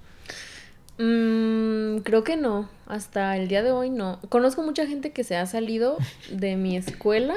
Mm, 0.99 1.99
creo 1.99 2.25
que 2.25 2.37
no. 2.37 2.69
Hasta 2.87 3.37
el 3.37 3.47
día 3.47 3.63
de 3.63 3.71
hoy 3.71 3.91
no. 3.91 4.19
Conozco 4.29 4.63
mucha 4.63 4.87
gente 4.87 5.13
que 5.13 5.23
se 5.23 5.37
ha 5.37 5.47
salido 5.47 5.97
de 6.31 6.57
mi 6.57 6.77
escuela 6.77 7.37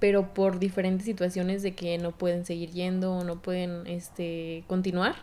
pero 0.00 0.32
por 0.34 0.58
diferentes 0.58 1.04
situaciones 1.04 1.62
de 1.62 1.74
que 1.74 1.98
no 1.98 2.12
pueden 2.12 2.44
seguir 2.44 2.70
yendo 2.70 3.14
o 3.14 3.24
no 3.24 3.40
pueden 3.42 3.86
este 3.86 4.64
continuar, 4.66 5.16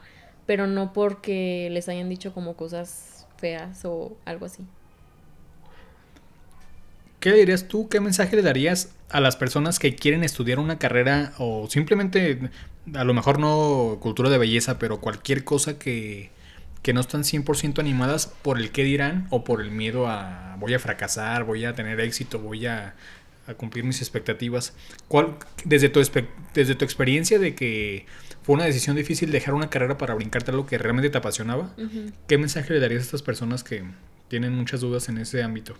pero 0.45 0.67
no 0.67 0.93
porque 0.93 1.69
les 1.71 1.89
hayan 1.89 2.09
dicho 2.09 2.33
como 2.33 2.55
cosas 2.55 3.27
feas 3.37 3.83
o 3.85 4.17
algo 4.25 4.45
así. 4.45 4.65
¿Qué 7.19 7.31
dirías 7.33 7.67
tú? 7.67 7.89
¿Qué 7.89 7.99
mensaje 7.99 8.35
le 8.35 8.43
darías 8.43 8.93
a 9.09 9.19
las 9.19 9.35
personas 9.35 9.79
que 9.79 9.95
quieren 9.95 10.23
estudiar 10.23 10.59
una 10.59 10.77
carrera 10.77 11.33
o 11.39 11.67
simplemente 11.69 12.51
a 12.93 13.03
lo 13.03 13.13
mejor 13.13 13.39
no 13.39 13.97
cultura 13.99 14.29
de 14.29 14.37
belleza, 14.37 14.77
pero 14.77 14.99
cualquier 14.99 15.43
cosa 15.43 15.79
que, 15.79 16.29
que 16.83 16.93
no 16.93 17.01
están 17.01 17.23
100% 17.23 17.79
animadas 17.79 18.27
por 18.27 18.59
el 18.59 18.71
qué 18.71 18.83
dirán 18.83 19.27
o 19.31 19.43
por 19.43 19.61
el 19.61 19.71
miedo 19.71 20.07
a 20.07 20.55
voy 20.59 20.73
a 20.73 20.79
fracasar, 20.79 21.43
voy 21.43 21.65
a 21.65 21.73
tener 21.73 21.99
éxito, 21.99 22.39
voy 22.39 22.67
a, 22.67 22.93
a 23.47 23.53
cumplir 23.53 23.83
mis 23.83 24.01
expectativas. 24.01 24.73
¿Cuál, 25.07 25.35
desde, 25.63 25.89
tu, 25.89 26.01
desde 26.53 26.75
tu 26.75 26.85
experiencia 26.85 27.39
de 27.39 27.55
que 27.55 28.05
fue 28.43 28.55
una 28.55 28.65
decisión 28.65 28.95
difícil 28.95 29.31
dejar 29.31 29.53
una 29.53 29.69
carrera 29.69 29.97
para 29.97 30.13
brincarte 30.13 30.51
a 30.51 30.53
lo 30.53 30.65
que 30.65 30.77
realmente 30.77 31.09
te 31.09 31.17
apasionaba, 31.17 31.73
¿qué 32.27 32.37
mensaje 32.37 32.73
le 32.73 32.79
darías 32.79 33.01
a 33.01 33.05
estas 33.05 33.21
personas 33.21 33.63
que 33.63 33.83
tienen 34.27 34.53
muchas 34.53 34.81
dudas 34.81 35.09
en 35.09 35.17
ese 35.17 35.41
ámbito? 35.41 35.73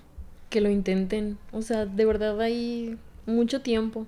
Que 0.49 0.61
lo 0.61 0.69
intenten. 0.69 1.37
O 1.51 1.61
sea, 1.61 1.85
de 1.85 2.05
verdad 2.05 2.39
hay 2.41 2.97
mucho 3.25 3.61
tiempo. 3.61 4.07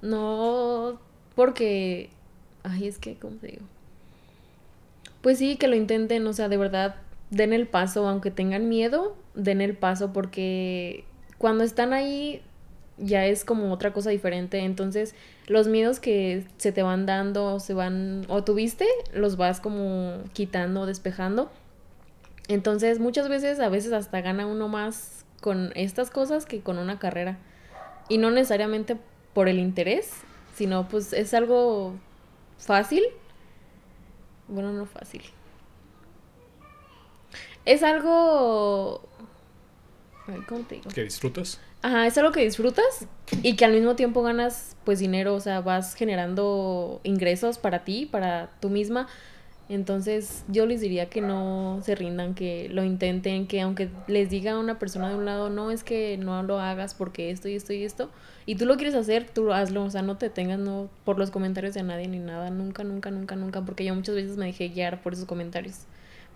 No 0.00 1.00
porque... 1.34 2.10
Ay, 2.62 2.88
es 2.88 2.98
que, 2.98 3.16
¿cómo 3.16 3.36
te 3.36 3.48
digo? 3.48 3.62
Pues 5.20 5.38
sí, 5.38 5.56
que 5.56 5.68
lo 5.68 5.76
intenten, 5.76 6.26
o 6.26 6.32
sea, 6.32 6.48
de 6.48 6.56
verdad, 6.56 6.96
den 7.30 7.52
el 7.52 7.66
paso, 7.66 8.08
aunque 8.08 8.30
tengan 8.30 8.68
miedo, 8.68 9.16
den 9.34 9.60
el 9.60 9.76
paso 9.76 10.12
porque 10.12 11.04
cuando 11.38 11.64
están 11.64 11.92
ahí 11.92 12.42
ya 12.98 13.26
es 13.26 13.44
como 13.44 13.72
otra 13.72 13.92
cosa 13.92 14.10
diferente. 14.10 14.58
Entonces, 14.58 15.14
los 15.46 15.68
miedos 15.68 16.00
que 16.00 16.44
se 16.58 16.72
te 16.72 16.82
van 16.82 17.06
dando, 17.06 17.60
se 17.60 17.74
van, 17.74 18.24
o 18.28 18.44
tuviste, 18.44 18.86
los 19.12 19.36
vas 19.36 19.60
como 19.60 20.22
quitando, 20.32 20.86
despejando. 20.86 21.50
Entonces, 22.48 22.98
muchas 22.98 23.28
veces, 23.28 23.60
a 23.60 23.68
veces 23.68 23.92
hasta 23.92 24.20
gana 24.20 24.46
uno 24.46 24.68
más 24.68 25.24
con 25.40 25.72
estas 25.74 26.10
cosas 26.10 26.46
que 26.46 26.60
con 26.60 26.78
una 26.78 26.98
carrera. 26.98 27.38
Y 28.08 28.18
no 28.18 28.30
necesariamente 28.30 28.96
por 29.34 29.48
el 29.48 29.58
interés, 29.58 30.10
sino 30.54 30.88
pues 30.88 31.12
es 31.12 31.34
algo 31.34 31.94
fácil. 32.58 33.04
Bueno, 34.48 34.72
no 34.72 34.86
fácil. 34.86 35.22
Es 37.64 37.82
algo... 37.82 39.06
¿Cómo 40.46 40.64
te 40.64 40.76
digo? 40.76 40.90
¿Que 40.90 41.04
disfrutas? 41.04 41.60
Ajá, 41.80 42.06
es 42.06 42.18
algo 42.18 42.32
que 42.32 42.42
disfrutas 42.42 43.06
y 43.42 43.54
que 43.54 43.64
al 43.64 43.72
mismo 43.72 43.94
tiempo 43.94 44.22
ganas 44.22 44.76
pues 44.84 44.98
dinero, 44.98 45.34
o 45.34 45.40
sea, 45.40 45.60
vas 45.60 45.94
generando 45.94 47.00
ingresos 47.04 47.58
para 47.58 47.84
ti, 47.84 48.06
para 48.06 48.50
tú 48.60 48.68
misma. 48.68 49.06
Entonces 49.68 50.44
yo 50.48 50.66
les 50.66 50.80
diría 50.80 51.10
que 51.10 51.20
no 51.20 51.80
se 51.84 51.94
rindan, 51.94 52.34
que 52.34 52.68
lo 52.70 52.84
intenten, 52.84 53.46
que 53.46 53.60
aunque 53.60 53.90
les 54.08 54.30
diga 54.30 54.58
una 54.58 54.78
persona 54.78 55.10
de 55.10 55.16
un 55.16 55.26
lado, 55.26 55.50
no 55.50 55.70
es 55.70 55.84
que 55.84 56.16
no 56.16 56.42
lo 56.42 56.58
hagas 56.58 56.94
porque 56.94 57.30
esto 57.30 57.48
y 57.48 57.54
esto 57.54 57.74
y 57.74 57.84
esto, 57.84 58.10
y 58.46 58.54
tú 58.56 58.64
lo 58.64 58.76
quieres 58.76 58.94
hacer, 58.94 59.28
tú 59.28 59.52
hazlo, 59.52 59.84
o 59.84 59.90
sea, 59.90 60.00
no 60.02 60.16
te 60.16 60.30
tengas 60.30 60.58
no 60.58 60.88
por 61.04 61.18
los 61.18 61.30
comentarios 61.30 61.74
de 61.74 61.82
nadie 61.82 62.08
ni 62.08 62.18
nada, 62.18 62.48
nunca, 62.50 62.82
nunca, 62.82 63.10
nunca, 63.10 63.36
nunca, 63.36 63.60
porque 63.62 63.84
yo 63.84 63.94
muchas 63.94 64.14
veces 64.14 64.38
me 64.38 64.46
dejé 64.46 64.70
guiar 64.70 65.02
por 65.02 65.12
esos 65.12 65.26
comentarios, 65.26 65.80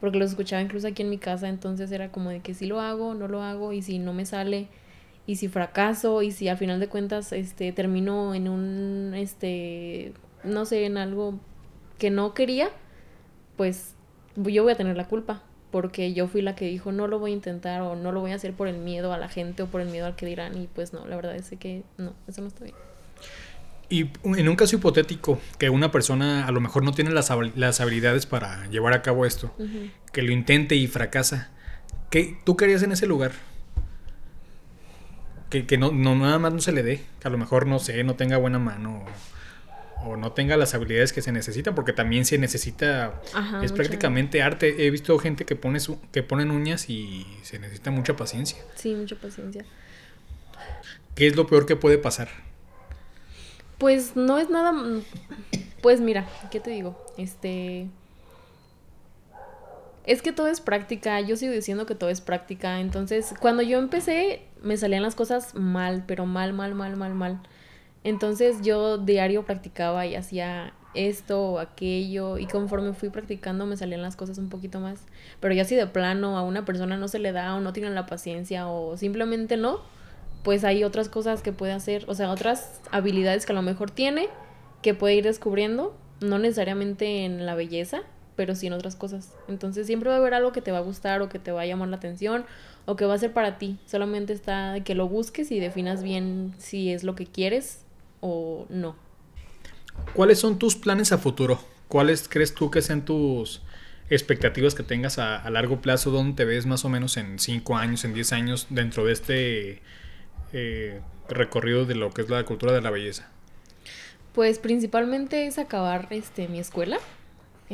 porque 0.00 0.18
los 0.18 0.30
escuchaba 0.30 0.60
incluso 0.60 0.86
aquí 0.88 1.00
en 1.00 1.08
mi 1.08 1.18
casa, 1.18 1.48
entonces 1.48 1.90
era 1.90 2.12
como 2.12 2.28
de 2.28 2.40
que 2.40 2.52
si 2.52 2.66
lo 2.66 2.80
hago, 2.82 3.14
no 3.14 3.28
lo 3.28 3.42
hago, 3.42 3.72
y 3.72 3.80
si 3.80 3.98
no 3.98 4.12
me 4.12 4.26
sale, 4.26 4.68
y 5.26 5.36
si 5.36 5.48
fracaso 5.48 6.22
y 6.22 6.32
si 6.32 6.48
al 6.48 6.58
final 6.58 6.80
de 6.80 6.88
cuentas 6.88 7.32
este 7.32 7.72
termino 7.72 8.34
en 8.34 8.48
un 8.48 9.12
este 9.14 10.12
no 10.44 10.64
sé 10.64 10.84
en 10.84 10.98
algo 10.98 11.38
que 11.98 12.10
no 12.10 12.34
quería 12.34 12.70
pues 13.56 13.94
yo 14.36 14.62
voy 14.64 14.72
a 14.72 14.76
tener 14.76 14.96
la 14.96 15.06
culpa 15.06 15.42
porque 15.70 16.12
yo 16.12 16.26
fui 16.26 16.42
la 16.42 16.54
que 16.54 16.66
dijo 16.66 16.90
no 16.90 17.06
lo 17.06 17.18
voy 17.18 17.30
a 17.30 17.34
intentar 17.34 17.82
o 17.82 17.94
no 17.94 18.12
lo 18.12 18.20
voy 18.20 18.32
a 18.32 18.34
hacer 18.34 18.52
por 18.52 18.66
el 18.66 18.78
miedo 18.78 19.12
a 19.12 19.18
la 19.18 19.28
gente 19.28 19.62
o 19.62 19.66
por 19.66 19.80
el 19.80 19.88
miedo 19.88 20.06
al 20.06 20.16
que 20.16 20.26
dirán 20.26 20.60
y 20.60 20.66
pues 20.66 20.92
no 20.92 21.06
la 21.06 21.16
verdad 21.16 21.36
es 21.36 21.50
que 21.58 21.84
no 21.98 22.14
eso 22.26 22.40
no 22.40 22.48
está 22.48 22.64
bien 22.64 22.76
y 23.88 24.08
en 24.24 24.48
un 24.48 24.56
caso 24.56 24.76
hipotético 24.76 25.38
que 25.58 25.68
una 25.68 25.92
persona 25.92 26.46
a 26.46 26.50
lo 26.50 26.60
mejor 26.60 26.82
no 26.82 26.92
tiene 26.92 27.10
las, 27.10 27.30
las 27.54 27.80
habilidades 27.80 28.26
para 28.26 28.66
llevar 28.68 28.94
a 28.94 29.02
cabo 29.02 29.24
esto 29.26 29.54
que 30.12 30.22
lo 30.22 30.32
intente 30.32 30.74
y 30.74 30.88
fracasa 30.88 31.50
¿qué 32.10 32.38
tú 32.44 32.56
querías 32.56 32.82
en 32.82 32.92
ese 32.92 33.06
lugar? 33.06 33.32
Que, 35.60 35.78
no, 35.78 35.92
nada 35.92 36.38
más 36.38 36.52
no 36.52 36.60
se 36.60 36.72
le 36.72 36.82
dé, 36.82 37.02
que 37.20 37.28
a 37.28 37.30
lo 37.30 37.36
mejor 37.36 37.66
no 37.66 37.78
sé, 37.78 38.02
no 38.04 38.16
tenga 38.16 38.38
buena 38.38 38.58
mano 38.58 39.04
o, 40.04 40.16
no 40.16 40.32
tenga 40.32 40.56
las 40.56 40.74
habilidades 40.74 41.12
que 41.12 41.22
se 41.22 41.30
necesitan, 41.30 41.74
porque 41.74 41.92
también 41.92 42.24
se 42.24 42.36
necesita, 42.38 43.20
es 43.62 43.70
prácticamente 43.72 44.42
arte. 44.42 44.86
He 44.86 44.90
visto 44.90 45.16
gente 45.18 45.44
que 45.44 45.54
pone 45.54 45.78
su, 45.78 46.00
que 46.10 46.24
ponen 46.24 46.50
uñas 46.50 46.90
y 46.90 47.26
se 47.42 47.58
necesita 47.58 47.92
mucha 47.92 48.16
paciencia. 48.16 48.58
Sí, 48.74 48.94
mucha 48.94 49.14
paciencia. 49.14 49.64
¿Qué 51.14 51.28
es 51.28 51.36
lo 51.36 51.46
peor 51.46 51.66
que 51.66 51.76
puede 51.76 51.98
pasar? 51.98 52.28
Pues 53.78 54.16
no 54.16 54.38
es 54.38 54.50
nada, 54.50 54.72
pues 55.82 56.00
mira, 56.00 56.26
¿qué 56.50 56.58
te 56.58 56.70
digo? 56.70 57.04
Este, 57.16 57.88
es 60.04 60.22
que 60.22 60.32
todo 60.32 60.48
es 60.48 60.60
práctica, 60.60 61.20
yo 61.20 61.36
sigo 61.36 61.52
diciendo 61.52 61.86
que 61.86 61.94
todo 61.94 62.10
es 62.10 62.20
práctica. 62.20 62.80
Entonces, 62.80 63.34
cuando 63.40 63.62
yo 63.62 63.78
empecé, 63.78 64.42
me 64.62 64.76
salían 64.76 65.02
las 65.02 65.14
cosas 65.14 65.54
mal, 65.54 66.04
pero 66.06 66.26
mal, 66.26 66.52
mal, 66.52 66.74
mal, 66.74 66.96
mal, 66.96 67.14
mal. 67.14 67.40
Entonces 68.04 68.62
yo 68.62 68.98
diario 68.98 69.44
practicaba 69.44 70.06
y 70.06 70.16
hacía 70.16 70.72
esto 70.94 71.42
o 71.42 71.58
aquello 71.58 72.36
y 72.38 72.46
conforme 72.46 72.92
fui 72.92 73.08
practicando 73.08 73.64
me 73.64 73.76
salían 73.76 74.02
las 74.02 74.16
cosas 74.16 74.38
un 74.38 74.48
poquito 74.48 74.80
más. 74.80 75.00
Pero 75.40 75.54
ya 75.54 75.64
si 75.64 75.74
de 75.76 75.86
plano 75.86 76.36
a 76.36 76.42
una 76.42 76.64
persona 76.64 76.96
no 76.96 77.08
se 77.08 77.18
le 77.18 77.32
da 77.32 77.54
o 77.54 77.60
no 77.60 77.72
tiene 77.72 77.90
la 77.90 78.06
paciencia 78.06 78.68
o 78.68 78.96
simplemente 78.96 79.56
no, 79.56 79.80
pues 80.42 80.64
hay 80.64 80.84
otras 80.84 81.08
cosas 81.08 81.42
que 81.42 81.52
puede 81.52 81.72
hacer, 81.72 82.04
o 82.08 82.14
sea, 82.14 82.30
otras 82.30 82.80
habilidades 82.90 83.46
que 83.46 83.52
a 83.52 83.54
lo 83.54 83.62
mejor 83.62 83.90
tiene 83.90 84.28
que 84.82 84.94
puede 84.94 85.14
ir 85.14 85.24
descubriendo, 85.24 85.96
no 86.20 86.38
necesariamente 86.38 87.24
en 87.24 87.46
la 87.46 87.54
belleza, 87.54 88.02
pero 88.36 88.54
sí 88.54 88.66
en 88.66 88.72
otras 88.72 88.96
cosas. 88.96 89.32
Entonces 89.48 89.86
siempre 89.86 90.08
va 90.08 90.16
a 90.16 90.18
haber 90.18 90.34
algo 90.34 90.52
que 90.52 90.62
te 90.62 90.72
va 90.72 90.78
a 90.78 90.82
gustar 90.82 91.22
o 91.22 91.28
que 91.28 91.38
te 91.38 91.52
va 91.52 91.62
a 91.62 91.66
llamar 91.66 91.88
la 91.88 91.96
atención 91.96 92.44
o 92.86 92.96
que 92.96 93.04
va 93.04 93.14
a 93.14 93.18
ser 93.18 93.32
para 93.32 93.58
ti. 93.58 93.78
Solamente 93.86 94.32
está 94.32 94.80
que 94.84 94.94
lo 94.94 95.08
busques 95.08 95.50
y 95.50 95.60
definas 95.60 96.02
bien 96.02 96.54
si 96.58 96.92
es 96.92 97.04
lo 97.04 97.14
que 97.14 97.26
quieres 97.26 97.84
o 98.20 98.66
no. 98.68 98.96
¿Cuáles 100.14 100.38
son 100.38 100.58
tus 100.58 100.76
planes 100.76 101.12
a 101.12 101.18
futuro? 101.18 101.60
¿Cuáles 101.88 102.28
crees 102.28 102.54
tú 102.54 102.70
que 102.70 102.80
sean 102.80 103.04
tus 103.04 103.62
expectativas 104.08 104.74
que 104.74 104.82
tengas 104.82 105.18
a, 105.18 105.48
largo 105.50 105.80
plazo? 105.80 106.10
¿Dónde 106.10 106.34
te 106.36 106.44
ves 106.44 106.66
más 106.66 106.84
o 106.84 106.88
menos 106.88 107.16
en 107.16 107.38
5 107.38 107.76
años, 107.76 108.04
en 108.04 108.14
10 108.14 108.32
años 108.32 108.66
dentro 108.70 109.04
de 109.04 109.12
este 109.12 109.82
eh, 110.52 111.00
recorrido 111.28 111.84
de 111.84 111.94
lo 111.94 112.10
que 112.10 112.22
es 112.22 112.30
la 112.30 112.44
cultura 112.44 112.72
de 112.72 112.80
la 112.80 112.90
belleza? 112.90 113.28
Pues 114.34 114.58
principalmente 114.58 115.46
es 115.46 115.58
acabar 115.58 116.08
este, 116.10 116.48
mi 116.48 116.58
escuela 116.58 116.98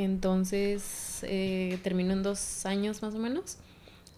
entonces 0.05 1.21
eh, 1.23 1.79
termino 1.83 2.13
en 2.13 2.23
dos 2.23 2.65
años 2.67 3.03
más 3.03 3.15
o 3.15 3.19
menos. 3.19 3.59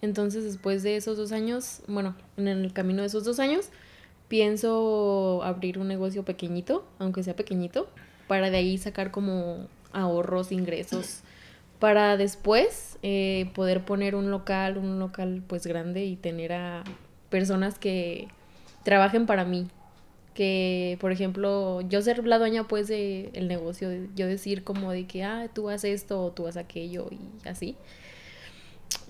Entonces 0.01 0.43
después 0.43 0.83
de 0.83 0.95
esos 0.95 1.17
dos 1.17 1.31
años, 1.31 1.81
bueno, 1.87 2.15
en 2.37 2.47
el 2.47 2.71
camino 2.73 3.01
de 3.01 3.07
esos 3.07 3.23
dos 3.23 3.39
años, 3.39 3.69
pienso 4.27 5.41
abrir 5.43 5.79
un 5.79 5.87
negocio 5.87 6.23
pequeñito, 6.23 6.85
aunque 6.99 7.23
sea 7.23 7.35
pequeñito, 7.35 7.89
para 8.27 8.49
de 8.49 8.57
ahí 8.57 8.77
sacar 8.77 9.11
como 9.11 9.67
ahorros, 9.91 10.51
ingresos, 10.51 11.21
para 11.79 12.15
después 12.15 12.99
eh, 13.01 13.49
poder 13.55 13.83
poner 13.83 14.15
un 14.15 14.29
local, 14.29 14.77
un 14.77 14.99
local 14.99 15.41
pues 15.47 15.65
grande 15.65 16.05
y 16.05 16.15
tener 16.15 16.53
a 16.53 16.83
personas 17.29 17.79
que 17.79 18.27
trabajen 18.83 19.25
para 19.25 19.45
mí, 19.45 19.67
que, 20.33 20.97
por 21.01 21.11
ejemplo, 21.11 21.81
yo 21.81 22.01
ser 22.01 22.25
la 22.25 22.39
dueña 22.39 22.67
pues 22.67 22.87
de 22.87 23.29
el 23.33 23.47
negocio, 23.47 23.89
yo 24.15 24.27
decir 24.27 24.63
como 24.63 24.91
de 24.91 25.05
que, 25.05 25.23
ah, 25.23 25.49
tú 25.53 25.69
haces 25.69 26.01
esto 26.01 26.23
o 26.23 26.31
tú 26.31 26.47
haces 26.47 26.63
aquello 26.63 27.09
y 27.11 27.47
así. 27.47 27.75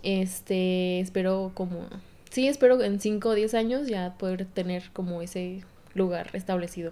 Este, 0.03 0.99
espero 0.99 1.51
como, 1.53 1.87
sí, 2.29 2.47
espero 2.47 2.81
en 2.81 2.99
5 2.99 3.29
o 3.29 3.35
10 3.35 3.53
años 3.53 3.87
ya 3.87 4.15
poder 4.17 4.45
tener 4.45 4.89
como 4.93 5.21
ese 5.21 5.63
lugar 5.93 6.29
establecido. 6.33 6.91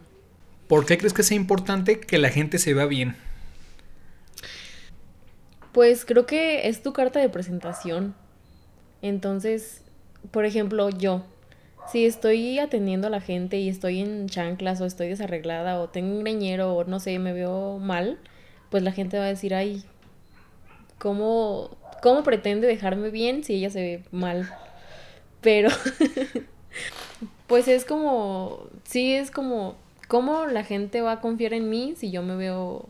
¿Por 0.67 0.85
qué 0.85 0.97
crees 0.97 1.13
que 1.13 1.23
sea 1.23 1.35
importante 1.35 1.99
que 1.99 2.19
la 2.19 2.29
gente 2.29 2.59
se 2.59 2.73
vea 2.73 2.85
bien? 2.85 3.15
Pues 5.71 6.05
creo 6.05 6.25
que 6.25 6.67
es 6.67 6.83
tu 6.83 6.93
carta 6.93 7.19
de 7.19 7.29
presentación. 7.29 8.13
Entonces, 9.01 9.81
por 10.31 10.45
ejemplo, 10.45 10.89
yo, 10.89 11.25
si 11.91 12.05
estoy 12.05 12.59
atendiendo 12.59 13.07
a 13.07 13.09
la 13.09 13.21
gente 13.21 13.57
y 13.57 13.69
estoy 13.69 13.99
en 13.99 14.27
chanclas 14.27 14.79
o 14.81 14.85
estoy 14.85 15.09
desarreglada 15.09 15.79
o 15.79 15.89
tengo 15.89 16.15
un 16.15 16.19
greñero 16.23 16.75
o 16.75 16.83
no 16.83 16.99
sé, 16.99 17.17
me 17.19 17.33
veo 17.33 17.79
mal, 17.79 18.19
pues 18.69 18.83
la 18.83 18.91
gente 18.91 19.17
va 19.17 19.25
a 19.25 19.29
decir, 19.29 19.55
ay, 19.55 19.83
¿cómo, 20.99 21.71
cómo 22.01 22.23
pretende 22.23 22.67
dejarme 22.67 23.09
bien 23.09 23.43
si 23.43 23.55
ella 23.55 23.69
se 23.69 23.81
ve 23.81 24.03
mal? 24.11 24.49
Pero, 25.41 25.69
pues 27.47 27.67
es 27.67 27.85
como, 27.85 28.67
sí, 28.83 29.15
es 29.15 29.31
como, 29.31 29.75
¿cómo 30.07 30.45
la 30.45 30.63
gente 30.63 31.01
va 31.01 31.13
a 31.13 31.21
confiar 31.21 31.53
en 31.53 31.69
mí 31.69 31.95
si 31.97 32.11
yo 32.11 32.21
me 32.21 32.35
veo, 32.35 32.87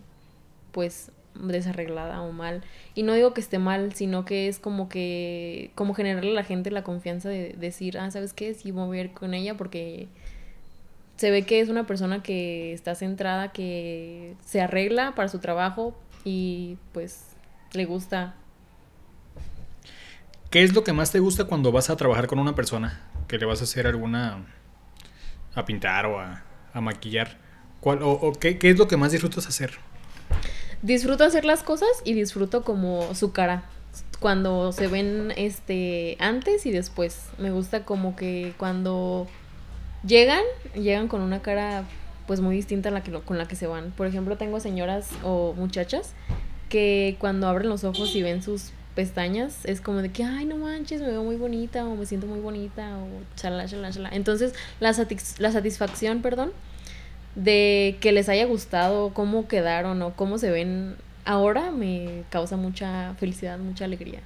pues, 0.71 1.11
desarreglada 1.41 2.21
o 2.21 2.31
mal. 2.31 2.63
Y 2.95 3.03
no 3.03 3.13
digo 3.13 3.33
que 3.33 3.41
esté 3.41 3.59
mal, 3.59 3.93
sino 3.93 4.25
que 4.25 4.47
es 4.47 4.59
como 4.59 4.89
que, 4.89 5.71
como 5.75 5.93
generarle 5.93 6.31
a 6.31 6.35
la 6.35 6.43
gente 6.43 6.71
la 6.71 6.83
confianza 6.83 7.29
de 7.29 7.55
decir, 7.57 7.97
ah, 7.97 8.11
¿sabes 8.11 8.33
qué? 8.33 8.53
Sí, 8.53 8.71
voy 8.71 8.99
a 8.99 9.13
con 9.13 9.33
ella 9.33 9.55
porque 9.57 10.07
se 11.17 11.31
ve 11.31 11.43
que 11.43 11.59
es 11.59 11.69
una 11.69 11.85
persona 11.85 12.23
que 12.23 12.73
está 12.73 12.95
centrada, 12.95 13.51
que 13.51 14.35
se 14.45 14.61
arregla 14.61 15.15
para 15.15 15.27
su 15.27 15.39
trabajo 15.39 15.97
y 16.23 16.77
pues 16.93 17.31
le 17.73 17.85
gusta. 17.85 18.35
¿Qué 20.49 20.63
es 20.63 20.73
lo 20.73 20.83
que 20.83 20.93
más 20.93 21.11
te 21.11 21.19
gusta 21.19 21.45
cuando 21.45 21.71
vas 21.71 21.89
a 21.89 21.95
trabajar 21.95 22.27
con 22.27 22.39
una 22.39 22.55
persona? 22.55 23.01
Que 23.27 23.37
le 23.37 23.45
vas 23.45 23.61
a 23.61 23.65
hacer 23.65 23.85
alguna... 23.85 24.45
a 25.55 25.65
pintar 25.65 26.05
o 26.05 26.19
a, 26.19 26.43
a 26.73 26.81
maquillar. 26.81 27.37
¿Cuál, 27.79 28.01
o, 28.01 28.11
o 28.11 28.33
qué, 28.33 28.57
qué 28.57 28.69
es 28.69 28.77
lo 28.77 28.87
que 28.87 28.97
más 28.97 29.11
disfrutas 29.11 29.47
hacer? 29.47 29.71
Disfruto 30.81 31.23
hacer 31.23 31.45
las 31.45 31.63
cosas 31.63 31.89
y 32.05 32.13
disfruto 32.13 32.63
como 32.63 33.13
su 33.15 33.31
cara. 33.31 33.63
Cuando 34.19 34.71
se 34.71 34.87
ven 34.87 35.33
este 35.37 36.17
antes 36.19 36.65
y 36.65 36.71
después. 36.71 37.25
Me 37.37 37.51
gusta 37.51 37.85
como 37.85 38.15
que 38.15 38.53
cuando 38.57 39.27
llegan, 40.05 40.43
llegan 40.75 41.07
con 41.07 41.21
una 41.21 41.41
cara 41.41 41.83
pues 42.27 42.41
muy 42.41 42.55
distinta 42.55 42.89
a 42.89 42.91
la 42.91 43.01
que 43.03 43.11
con 43.11 43.37
la 43.37 43.47
que 43.47 43.55
se 43.55 43.67
van. 43.67 43.91
Por 43.91 44.07
ejemplo, 44.07 44.37
tengo 44.37 44.59
señoras 44.59 45.09
o 45.23 45.53
muchachas 45.53 46.13
que 46.69 47.15
cuando 47.19 47.47
abren 47.47 47.69
los 47.69 47.83
ojos 47.83 48.15
y 48.15 48.21
ven 48.21 48.43
sus 48.43 48.71
pestañas 48.93 49.65
es 49.65 49.81
como 49.81 49.99
de 50.01 50.11
que, 50.11 50.23
ay, 50.23 50.45
no 50.45 50.57
manches, 50.57 51.01
me 51.01 51.07
veo 51.07 51.23
muy 51.23 51.37
bonita 51.37 51.85
o 51.85 51.95
me 51.95 52.05
siento 52.05 52.27
muy 52.27 52.39
bonita 52.39 52.97
o 52.97 53.07
chala, 53.35 53.65
chala, 53.65 53.91
chala. 53.91 54.09
Entonces, 54.11 54.53
la, 54.79 54.91
satis- 54.91 55.39
la 55.39 55.51
satisfacción, 55.51 56.21
perdón, 56.21 56.51
de 57.35 57.97
que 58.01 58.11
les 58.11 58.29
haya 58.29 58.45
gustado 58.45 59.13
cómo 59.13 59.47
quedaron 59.47 60.01
o 60.01 60.15
cómo 60.15 60.37
se 60.37 60.51
ven 60.51 60.97
ahora 61.25 61.71
me 61.71 62.25
causa 62.29 62.57
mucha 62.57 63.15
felicidad, 63.15 63.59
mucha 63.59 63.85
alegría. 63.85 64.21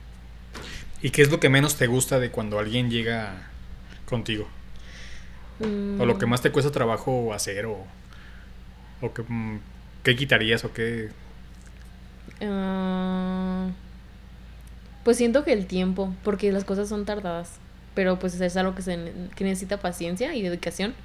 ¿Y 1.01 1.11
qué 1.11 1.21
es 1.21 1.29
lo 1.31 1.39
que 1.39 1.49
menos 1.49 1.75
te 1.77 1.87
gusta 1.87 2.19
de 2.19 2.31
cuando 2.31 2.59
alguien 2.59 2.89
llega 2.89 3.51
contigo? 4.05 4.47
O 5.97 6.05
lo 6.05 6.17
que 6.19 6.25
Mm, 6.25 6.27
más 6.27 6.41
te 6.41 6.51
cuesta 6.51 6.71
trabajo 6.71 7.33
hacer 7.33 7.65
o, 7.65 7.87
o 9.01 9.13
que, 9.13 9.23
mm, 9.27 9.59
qué 10.03 10.15
quitarías 10.15 10.63
o 10.65 10.73
qué... 10.73 11.11
ah, 12.41 13.69
pues 15.03 15.17
siento 15.17 15.43
que 15.43 15.53
el 15.53 15.67
tiempo, 15.67 16.13
porque 16.23 16.51
las 16.51 16.63
cosas 16.65 16.89
son 16.89 17.05
tardadas, 17.05 17.59
pero 17.93 18.19
pues 18.19 18.39
es 18.39 18.57
algo 18.57 18.75
que, 18.75 18.81
se, 18.81 19.13
que 19.35 19.43
necesita 19.43 19.81
paciencia 19.81 20.33
y 20.35 20.41
dedicación, 20.41 20.95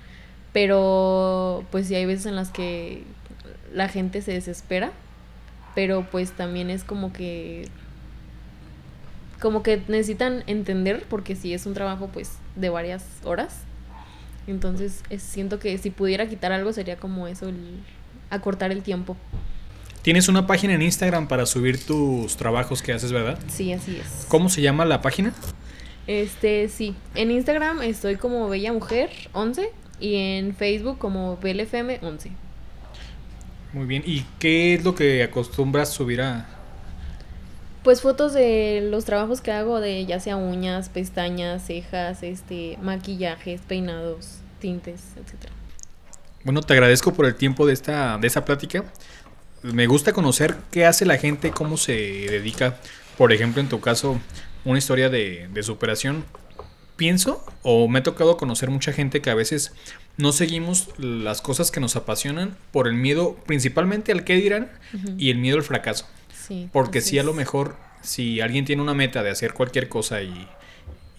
pero 0.53 1.65
pues 1.71 1.87
sí 1.89 1.95
hay 1.95 2.07
veces 2.07 2.27
en 2.27 2.37
las 2.37 2.51
que 2.51 3.03
la 3.73 3.89
gente 3.89 4.23
se 4.23 4.33
desespera, 4.33 4.93
pero 5.75 6.07
pues 6.11 6.33
también 6.33 6.71
es 6.71 6.85
como 6.85 7.13
que 7.13 7.69
como 9.41 9.63
que 9.63 9.81
necesitan 9.89 10.43
entender 10.49 11.05
porque 11.09 11.37
si 11.37 11.55
es 11.55 11.65
un 11.67 11.75
trabajo 11.75 12.09
pues 12.13 12.33
de 12.57 12.71
varias 12.71 13.05
horas 13.25 13.59
entonces 14.49 15.03
es- 15.11 15.23
siento 15.23 15.59
que 15.61 15.79
si 15.79 15.91
pudiera 15.91 16.27
quitar 16.29 16.51
algo 16.51 16.73
sería 16.73 16.97
como 16.97 17.29
eso 17.29 17.49
el 17.49 17.81
acortar 18.31 18.73
el 18.73 18.83
tiempo 18.83 19.17
Tienes 20.03 20.29
una 20.29 20.47
página 20.47 20.75
en 20.75 20.83
Instagram 20.83 21.29
para 21.29 21.45
subir 21.45 21.85
tus 21.85 22.37
trabajos 22.37 22.83
que 22.83 22.93
haces, 22.93 23.13
¿verdad? 23.13 23.39
sí 23.49 23.73
así 23.73 23.97
es 23.99 24.27
¿Cómo 24.29 24.49
se 24.49 24.61
llama 24.63 24.85
la 24.85 25.03
página? 25.03 25.33
este 26.09 26.69
sí 26.69 26.97
en 27.15 27.31
Instagram 27.31 27.83
estoy 27.83 28.17
como 28.17 28.49
bella 28.49 28.73
mujer 28.73 29.11
11 29.35 29.71
y 30.01 30.17
en 30.17 30.55
Facebook 30.55 30.99
como 30.99 31.37
BLFM 31.37 32.01
11 32.03 32.31
Muy 33.73 33.87
bien. 33.87 34.03
¿Y 34.07 34.25
qué 34.39 34.75
es 34.75 34.85
lo 34.85 34.95
que 34.95 35.23
acostumbras 35.23 35.93
subir 35.93 36.21
a... 36.21 36.47
Pues 37.83 38.03
fotos 38.03 38.35
de 38.35 38.87
los 38.91 39.05
trabajos 39.05 39.41
que 39.41 39.53
hago 39.53 39.81
de 39.81 40.05
ya 40.05 40.21
sea 40.21 40.37
uñas, 40.37 40.89
pestañas, 40.89 41.65
cejas, 41.65 42.23
este, 42.23 42.77
maquillajes, 42.83 43.61
peinados, 43.63 44.41
tintes, 44.59 45.01
etcétera. 45.17 45.53
Bueno, 46.45 46.61
te 46.61 46.73
agradezco 46.73 47.15
por 47.15 47.27
el 47.27 47.35
tiempo 47.35 47.67
de 47.67 47.73
esta, 47.73 48.19
de 48.19 48.27
esta 48.27 48.45
plática. 48.45 48.85
Me 49.63 49.87
gusta 49.87 50.13
conocer 50.13 50.57
qué 50.71 50.87
hace 50.87 51.07
la 51.07 51.17
gente, 51.19 51.51
cómo 51.51 51.77
se 51.77 51.93
dedica. 51.93 52.77
Por 53.17 53.33
ejemplo, 53.33 53.61
en 53.61 53.69
tu 53.69 53.81
caso, 53.81 54.21
una 54.65 54.79
historia 54.79 55.09
de, 55.09 55.49
de 55.53 55.63
superación. 55.63 56.25
Pienso, 56.99 57.47
o 57.63 57.89
me 57.89 58.01
ha 58.01 58.03
tocado 58.03 58.37
conocer 58.37 58.71
mucha 58.71 58.93
gente 58.93 59.23
que 59.23 59.31
a 59.31 59.35
veces 59.35 59.73
no 60.19 60.33
seguimos 60.33 60.91
las 60.99 61.41
cosas 61.41 61.71
que 61.71 61.81
nos 61.81 61.97
apasionan 61.97 62.57
por 62.73 62.89
el 62.89 62.95
miedo, 62.95 63.37
principalmente 63.47 64.13
al 64.13 64.25
qué 64.25 64.35
dirán 64.35 64.71
y 65.17 65.31
el 65.31 65.39
miedo 65.39 65.57
al 65.57 65.63
fracaso. 65.63 66.07
Sí. 66.47 66.69
Porque 66.73 67.01
si 67.01 67.19
a 67.19 67.23
lo 67.23 67.33
mejor, 67.33 67.77
si 68.03 68.41
alguien 68.41 68.65
tiene 68.65 68.83
una 68.83 68.95
meta 68.95 69.23
de 69.23 69.31
hacer 69.31 69.55
cualquier 69.55 69.89
cosa 69.89 70.23
y, 70.23 70.49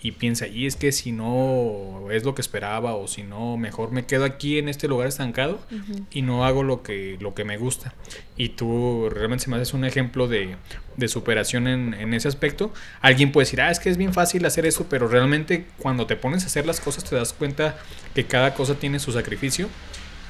y 0.01 0.11
piensa, 0.13 0.47
y 0.47 0.65
es 0.65 0.77
que 0.77 0.91
si 0.93 1.11
no 1.11 2.07
es 2.11 2.23
lo 2.23 2.33
que 2.33 2.41
esperaba 2.41 2.95
o 2.95 3.07
si 3.07 3.23
no, 3.23 3.57
mejor 3.57 3.91
me 3.91 4.05
quedo 4.05 4.23
aquí 4.23 4.57
en 4.57 4.69
este 4.69 4.87
lugar 4.87 5.07
estancado 5.09 5.59
Ujú. 5.71 6.05
y 6.11 6.21
no 6.21 6.45
hago 6.45 6.63
lo 6.63 6.83
que, 6.83 7.17
lo 7.19 7.33
que 7.33 7.43
me 7.43 7.57
gusta. 7.57 7.93
Y 8.37 8.49
tú 8.49 9.09
realmente 9.09 9.43
se 9.43 9.49
me 9.49 9.57
haces 9.57 9.73
un 9.73 9.83
ejemplo 9.83 10.29
de, 10.29 10.55
de 10.95 11.07
superación 11.09 11.67
en, 11.67 11.93
en 11.93 12.13
ese 12.13 12.29
aspecto. 12.29 12.73
Alguien 13.01 13.33
puede 13.33 13.43
decir, 13.45 13.59
ah, 13.61 13.71
es 13.71 13.79
que 13.79 13.89
es 13.89 13.97
bien 13.97 14.13
fácil 14.13 14.45
hacer 14.45 14.65
eso, 14.65 14.85
pero 14.89 15.07
realmente 15.09 15.65
cuando 15.79 16.05
te 16.07 16.15
pones 16.15 16.43
a 16.43 16.45
hacer 16.47 16.65
las 16.65 16.79
cosas 16.79 17.03
te 17.03 17.15
das 17.17 17.33
cuenta 17.33 17.77
que 18.15 18.25
cada 18.25 18.53
cosa 18.53 18.75
tiene 18.75 18.99
su 18.99 19.11
sacrificio. 19.11 19.67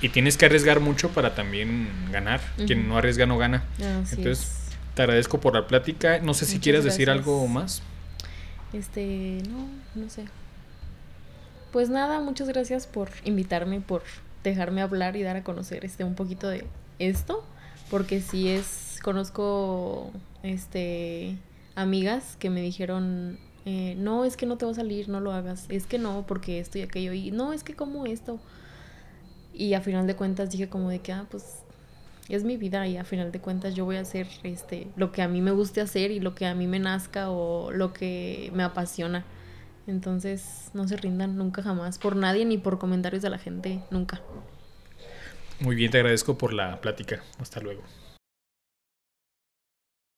Y 0.02 0.10
tienes 0.10 0.38
que 0.38 0.46
arriesgar 0.46 0.80
mucho 0.80 1.10
para 1.10 1.36
también 1.36 1.90
ganar. 2.12 2.40
Quien 2.66 2.80
Ujú. 2.80 2.88
no 2.88 2.98
arriesga 2.98 3.26
no 3.26 3.38
gana. 3.38 3.66
Así 4.02 4.16
Entonces, 4.16 4.40
es. 4.46 4.78
te 4.96 5.02
agradezco 5.02 5.42
por 5.42 5.54
la 5.54 5.68
plática. 5.68 6.20
No 6.20 6.34
sé 6.34 6.46
si 6.46 6.54
Muchas 6.54 6.64
quieres 6.64 6.84
decir 6.86 7.06
gracias. 7.08 7.28
algo 7.28 7.46
más. 7.50 7.84
Este, 8.74 9.42
no, 9.50 9.68
no 10.02 10.10
sé. 10.10 10.26
Pues 11.72 11.90
nada, 11.90 12.20
muchas 12.20 12.48
gracias 12.48 12.88
por 12.88 13.10
invitarme, 13.26 13.82
por 13.82 14.04
dejarme 14.44 14.82
hablar 14.82 15.16
y 15.16 15.24
dar 15.24 15.36
a 15.36 15.44
conocer 15.44 15.86
este 15.86 16.04
un 16.04 16.16
poquito 16.16 16.48
de 16.48 16.66
esto, 16.98 17.44
porque 17.90 18.22
sí 18.22 18.48
es 18.50 19.00
conozco 19.04 20.12
este 20.44 21.38
amigas 21.76 22.36
que 22.38 22.50
me 22.50 22.62
dijeron 22.62 23.40
eh, 23.66 23.96
no 23.98 24.26
es 24.26 24.36
que 24.36 24.46
no 24.46 24.58
te 24.58 24.66
va 24.66 24.72
a 24.72 24.76
salir, 24.76 25.10
no 25.10 25.20
lo 25.20 25.32
hagas, 25.32 25.66
es 25.70 25.86
que 25.86 26.00
no 26.00 26.26
porque 26.28 26.60
esto 26.60 26.78
y 26.78 26.82
aquello 26.82 27.14
y 27.14 27.32
no 27.32 27.54
es 27.54 27.64
que 27.64 27.76
como 27.76 28.06
esto 28.06 28.40
y 29.54 29.74
a 29.74 29.82
final 29.82 30.08
de 30.08 30.16
cuentas 30.16 30.50
dije 30.50 30.70
como 30.70 30.90
de 30.90 31.00
que 31.00 31.12
ah 31.12 31.26
pues 31.30 31.64
es 32.30 32.44
mi 32.44 32.58
vida 32.58 32.88
y 32.88 32.98
a 32.98 33.04
final 33.04 33.32
de 33.32 33.40
cuentas 33.40 33.76
yo 33.76 33.86
voy 33.86 33.98
a 33.98 34.02
hacer 34.02 34.28
este 34.44 34.88
lo 34.96 35.12
que 35.12 35.22
a 35.22 35.28
mí 35.28 35.42
me 35.42 35.52
guste 35.52 35.82
hacer 35.82 36.12
y 36.12 36.20
lo 36.20 36.36
que 36.36 36.46
a 36.46 36.56
mí 36.56 36.68
me 36.68 36.80
nazca 36.80 37.30
o 37.30 37.72
lo 37.72 37.94
que 37.94 38.52
me 38.54 38.64
apasiona. 38.64 39.26
Entonces, 39.88 40.70
no 40.74 40.88
se 40.88 40.98
rindan 40.98 41.36
nunca 41.36 41.64
jamás 41.64 41.98
por 41.98 42.16
nadie 42.16 42.46
ni 42.46 42.60
por 42.60 42.78
comentarios 42.78 43.24
de 43.24 43.32
la 43.32 43.40
gente, 43.40 43.82
nunca. 43.90 44.22
Muy 45.60 45.76
bien, 45.76 45.90
te 45.90 45.98
agradezco 45.98 46.38
por 46.38 46.54
la 46.54 46.80
plática. 46.80 47.24
Hasta 47.40 47.60
luego. 47.60 47.82